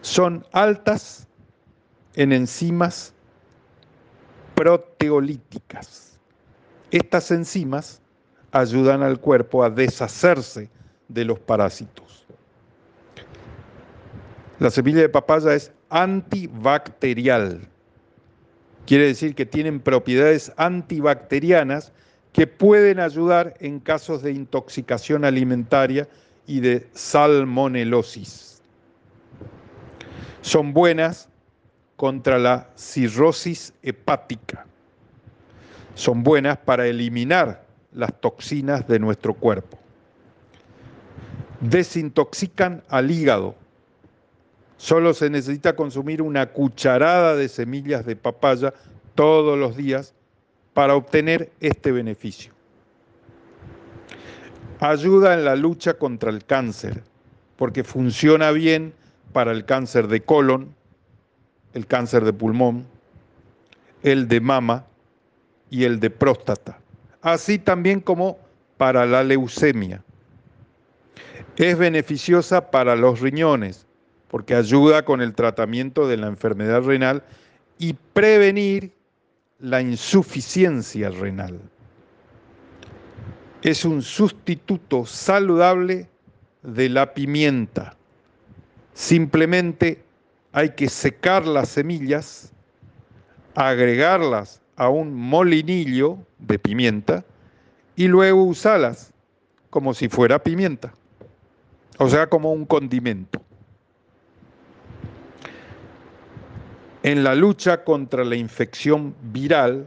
son 0.00 0.44
altas 0.52 1.26
en 2.14 2.32
enzimas 2.32 3.12
proteolíticas. 4.56 6.18
Estas 6.90 7.30
enzimas 7.30 8.00
ayudan 8.50 9.02
al 9.02 9.20
cuerpo 9.20 9.62
a 9.62 9.70
deshacerse 9.70 10.68
de 11.08 11.24
los 11.24 11.38
parásitos. 11.38 12.26
La 14.58 14.70
semilla 14.70 15.02
de 15.02 15.08
papaya 15.10 15.54
es 15.54 15.70
antibacterial. 15.90 17.60
Quiere 18.86 19.06
decir 19.06 19.34
que 19.34 19.44
tienen 19.44 19.78
propiedades 19.78 20.50
antibacterianas 20.56 21.92
que 22.32 22.46
pueden 22.46 22.98
ayudar 22.98 23.54
en 23.60 23.78
casos 23.78 24.22
de 24.22 24.32
intoxicación 24.32 25.24
alimentaria 25.24 26.08
y 26.46 26.60
de 26.60 26.88
salmonelosis. 26.94 28.62
Son 30.40 30.72
buenas 30.72 31.28
contra 31.96 32.38
la 32.38 32.68
cirrosis 32.76 33.72
hepática. 33.82 34.66
Son 35.94 36.22
buenas 36.22 36.58
para 36.58 36.86
eliminar 36.86 37.64
las 37.92 38.12
toxinas 38.20 38.86
de 38.86 38.98
nuestro 38.98 39.34
cuerpo. 39.34 39.78
Desintoxican 41.60 42.82
al 42.88 43.10
hígado. 43.10 43.54
Solo 44.76 45.14
se 45.14 45.30
necesita 45.30 45.74
consumir 45.74 46.20
una 46.20 46.46
cucharada 46.52 47.34
de 47.34 47.48
semillas 47.48 48.04
de 48.04 48.14
papaya 48.14 48.74
todos 49.14 49.58
los 49.58 49.74
días 49.74 50.14
para 50.74 50.94
obtener 50.94 51.50
este 51.60 51.90
beneficio. 51.92 52.52
Ayuda 54.78 55.32
en 55.32 55.46
la 55.46 55.56
lucha 55.56 55.94
contra 55.94 56.28
el 56.28 56.44
cáncer, 56.44 57.02
porque 57.56 57.82
funciona 57.82 58.50
bien 58.50 58.92
para 59.32 59.52
el 59.52 59.64
cáncer 59.64 60.08
de 60.08 60.20
colon, 60.20 60.74
el 61.76 61.86
cáncer 61.86 62.24
de 62.24 62.32
pulmón, 62.32 62.86
el 64.02 64.28
de 64.28 64.40
mama 64.40 64.86
y 65.68 65.84
el 65.84 66.00
de 66.00 66.08
próstata, 66.08 66.80
así 67.20 67.58
también 67.58 68.00
como 68.00 68.38
para 68.78 69.04
la 69.04 69.22
leucemia. 69.22 70.02
Es 71.58 71.76
beneficiosa 71.76 72.70
para 72.70 72.96
los 72.96 73.20
riñones 73.20 73.86
porque 74.28 74.54
ayuda 74.54 75.04
con 75.04 75.20
el 75.20 75.34
tratamiento 75.34 76.08
de 76.08 76.16
la 76.16 76.28
enfermedad 76.28 76.82
renal 76.82 77.22
y 77.78 77.92
prevenir 77.92 78.92
la 79.58 79.82
insuficiencia 79.82 81.10
renal. 81.10 81.60
Es 83.60 83.84
un 83.84 84.00
sustituto 84.00 85.04
saludable 85.04 86.08
de 86.62 86.88
la 86.88 87.12
pimienta. 87.12 87.96
Simplemente 88.94 90.05
hay 90.56 90.70
que 90.70 90.88
secar 90.88 91.46
las 91.46 91.68
semillas, 91.68 92.50
agregarlas 93.54 94.62
a 94.76 94.88
un 94.88 95.12
molinillo 95.12 96.16
de 96.38 96.58
pimienta 96.58 97.26
y 97.94 98.08
luego 98.08 98.42
usarlas 98.42 99.12
como 99.68 99.92
si 99.92 100.08
fuera 100.08 100.42
pimienta, 100.42 100.94
o 101.98 102.08
sea, 102.08 102.28
como 102.28 102.52
un 102.52 102.64
condimento. 102.64 103.42
En 107.02 107.22
la 107.22 107.34
lucha 107.34 107.84
contra 107.84 108.24
la 108.24 108.36
infección 108.36 109.14
viral, 109.24 109.86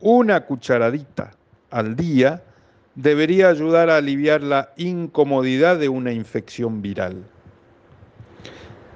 una 0.00 0.44
cucharadita 0.44 1.30
al 1.70 1.94
día 1.94 2.42
debería 2.96 3.48
ayudar 3.48 3.88
a 3.90 3.98
aliviar 3.98 4.42
la 4.42 4.72
incomodidad 4.76 5.78
de 5.78 5.88
una 5.88 6.10
infección 6.10 6.82
viral 6.82 7.24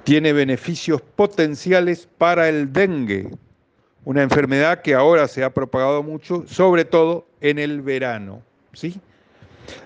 tiene 0.05 0.32
beneficios 0.32 1.00
potenciales 1.00 2.09
para 2.18 2.48
el 2.48 2.72
dengue, 2.72 3.30
una 4.05 4.22
enfermedad 4.22 4.82
que 4.82 4.94
ahora 4.94 5.26
se 5.28 5.42
ha 5.42 5.52
propagado 5.52 6.02
mucho, 6.02 6.44
sobre 6.46 6.84
todo 6.84 7.26
en 7.40 7.59
el 7.59 7.80
verano. 7.80 8.42
¿sí? 8.74 9.00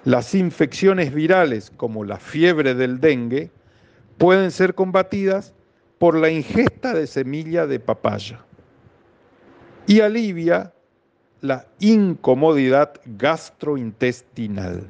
Las 0.05 0.35
infecciones 0.35 1.15
virales, 1.15 1.73
como 1.77 2.05
la 2.05 2.19
fiebre 2.19 2.75
del 2.75 3.01
dengue, 3.01 3.51
pueden 4.19 4.51
ser 4.51 4.75
combatidas 4.75 5.55
por 5.99 6.17
la 6.17 6.31
ingesta 6.31 6.95
de 6.95 7.07
semilla 7.07 7.67
de 7.67 7.79
papaya 7.81 8.41
y 9.87 10.01
alivia 10.01 10.73
la 11.41 11.67
incomodidad 11.79 13.01
gastrointestinal. 13.05 14.87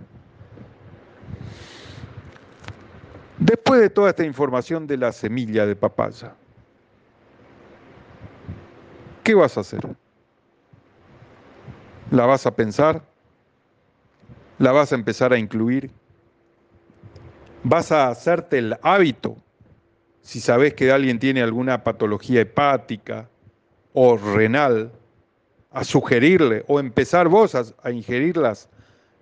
Después 3.39 3.81
de 3.81 3.91
toda 3.91 4.11
esta 4.11 4.25
información 4.25 4.87
de 4.87 4.97
la 4.97 5.13
semilla 5.13 5.65
de 5.65 5.77
papaya, 5.77 6.35
¿qué 9.23 9.35
vas 9.35 9.57
a 9.57 9.61
hacer? 9.61 9.81
¿La 12.11 12.27
vas 12.27 12.47
a 12.47 12.57
pensar? 12.57 13.03
¿La 14.59 14.73
vas 14.73 14.91
a 14.91 14.97
empezar 14.97 15.33
a 15.33 15.39
incluir? 15.39 15.91
¿Vas 17.63 17.93
a 17.93 18.09
hacerte 18.09 18.59
el 18.59 18.77
hábito? 18.83 19.37
Si 20.23 20.41
sabes 20.41 20.75
que 20.75 20.91
alguien 20.91 21.21
tiene 21.21 21.41
alguna 21.41 21.85
patología 21.85 22.41
hepática 22.41 23.29
o 23.93 24.17
renal, 24.17 24.91
a 25.71 25.85
sugerirle 25.85 26.65
o 26.67 26.81
empezar 26.81 27.29
vos 27.29 27.55
a, 27.55 27.63
a 27.83 27.91
ingerirlas 27.93 28.69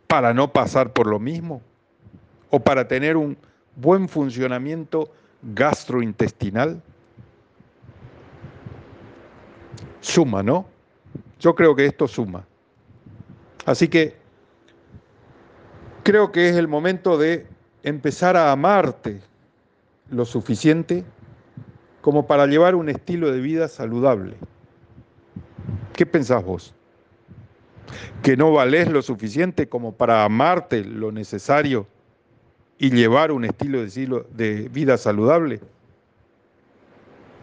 para 0.06 0.32
no 0.32 0.52
pasar 0.52 0.92
por 0.92 1.06
lo 1.06 1.18
mismo 1.18 1.60
o 2.50 2.60
para 2.60 2.88
tener 2.88 3.16
un, 3.16 3.36
buen 3.76 4.08
funcionamiento 4.08 5.10
gastrointestinal? 5.54 6.82
Suma, 10.00 10.42
¿no? 10.42 10.66
Yo 11.38 11.54
creo 11.54 11.76
que 11.76 11.86
esto 11.86 12.08
suma. 12.08 12.46
Así 13.64 13.88
que 13.88 14.16
creo 16.02 16.32
que 16.32 16.48
es 16.48 16.56
el 16.56 16.68
momento 16.68 17.18
de 17.18 17.46
empezar 17.82 18.36
a 18.36 18.52
amarte 18.52 19.20
lo 20.10 20.24
suficiente 20.24 21.04
como 22.00 22.26
para 22.26 22.46
llevar 22.46 22.74
un 22.76 22.88
estilo 22.88 23.32
de 23.32 23.40
vida 23.40 23.68
saludable. 23.68 24.36
¿Qué 25.92 26.06
pensás 26.06 26.44
vos? 26.44 26.72
¿Que 28.22 28.36
no 28.36 28.52
valés 28.52 28.88
lo 28.88 29.02
suficiente 29.02 29.68
como 29.68 29.92
para 29.92 30.24
amarte 30.24 30.84
lo 30.84 31.10
necesario 31.10 31.86
y 32.78 32.90
llevar 32.90 33.32
un 33.32 33.44
estilo 33.44 33.82
de, 34.30 34.68
vida 34.68 34.96
saludable, 34.96 35.60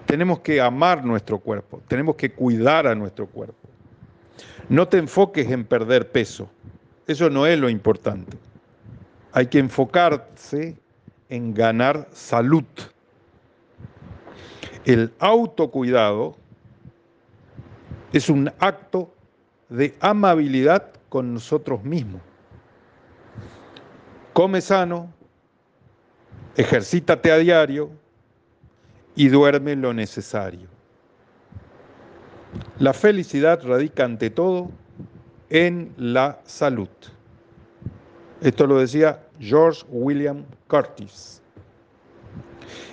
tenemos 0.05 0.39
que 0.39 0.61
amar 0.61 1.03
nuestro 1.03 1.39
cuerpo, 1.39 1.81
tenemos 1.87 2.15
que 2.15 2.31
cuidar 2.31 2.85
a 2.85 2.95
nuestro 2.95 3.27
cuerpo. 3.27 3.69
No 4.69 4.87
te 4.87 4.97
enfoques 4.97 5.49
en 5.49 5.65
perder 5.65 6.11
peso, 6.11 6.49
eso 7.07 7.29
no 7.29 7.45
es 7.47 7.59
lo 7.59 7.69
importante. 7.69 8.37
hay 9.35 9.47
que 9.47 9.57
enfocarse 9.57 10.77
en 11.29 11.53
ganar 11.55 12.07
salud. 12.11 12.65
El 14.85 15.11
autocuidado 15.17 16.37
es 18.11 18.29
un 18.29 18.51
acto 18.59 19.11
de 19.69 19.95
amabilidad 19.99 20.91
con 21.09 21.33
nosotros 21.33 21.83
mismos. 21.83 22.21
Come 24.33 24.61
sano, 24.61 25.11
ejercítate 26.55 27.31
a 27.31 27.37
diario 27.37 27.89
y 29.15 29.27
duerme 29.27 29.75
lo 29.75 29.93
necesario. 29.93 30.67
La 32.79 32.93
felicidad 32.93 33.61
radica 33.63 34.05
ante 34.05 34.29
todo 34.29 34.71
en 35.49 35.93
la 35.97 36.39
salud. 36.45 36.89
Esto 38.41 38.67
lo 38.67 38.79
decía 38.79 39.23
George 39.39 39.83
William 39.89 40.43
Curtis. 40.67 41.41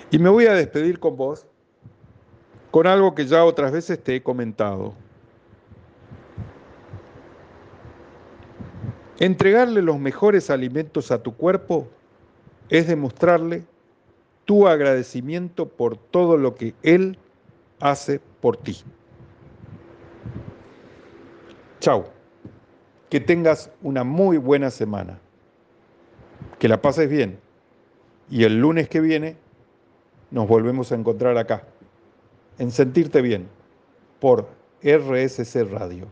Y 0.09 0.19
me 0.19 0.29
voy 0.29 0.45
a 0.45 0.53
despedir 0.53 0.99
con 0.99 1.15
vos 1.15 1.45
con 2.71 2.87
algo 2.87 3.13
que 3.13 3.25
ya 3.25 3.43
otras 3.43 3.71
veces 3.71 4.01
te 4.01 4.15
he 4.15 4.23
comentado. 4.23 4.93
Entregarle 9.19 9.81
los 9.81 9.99
mejores 9.99 10.49
alimentos 10.49 11.11
a 11.11 11.21
tu 11.21 11.35
cuerpo 11.35 11.87
es 12.71 12.87
demostrarle 12.87 13.65
tu 14.45 14.67
agradecimiento 14.67 15.67
por 15.67 15.97
todo 15.97 16.37
lo 16.37 16.55
que 16.55 16.73
Él 16.81 17.19
hace 17.81 18.21
por 18.39 18.57
ti. 18.57 18.81
Chao. 21.81 22.05
Que 23.09 23.19
tengas 23.19 23.69
una 23.83 24.05
muy 24.05 24.37
buena 24.37 24.71
semana. 24.71 25.19
Que 26.59 26.69
la 26.69 26.81
pases 26.81 27.09
bien. 27.09 27.39
Y 28.29 28.45
el 28.45 28.61
lunes 28.61 28.87
que 28.87 29.01
viene 29.01 29.35
nos 30.31 30.47
volvemos 30.47 30.93
a 30.93 30.95
encontrar 30.95 31.37
acá, 31.37 31.63
en 32.57 32.71
Sentirte 32.71 33.21
Bien, 33.21 33.49
por 34.21 34.47
RSC 34.81 35.65
Radio. 35.69 36.07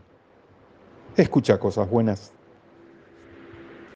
Escucha 1.16 1.58
cosas 1.58 1.88
buenas. 1.88 2.34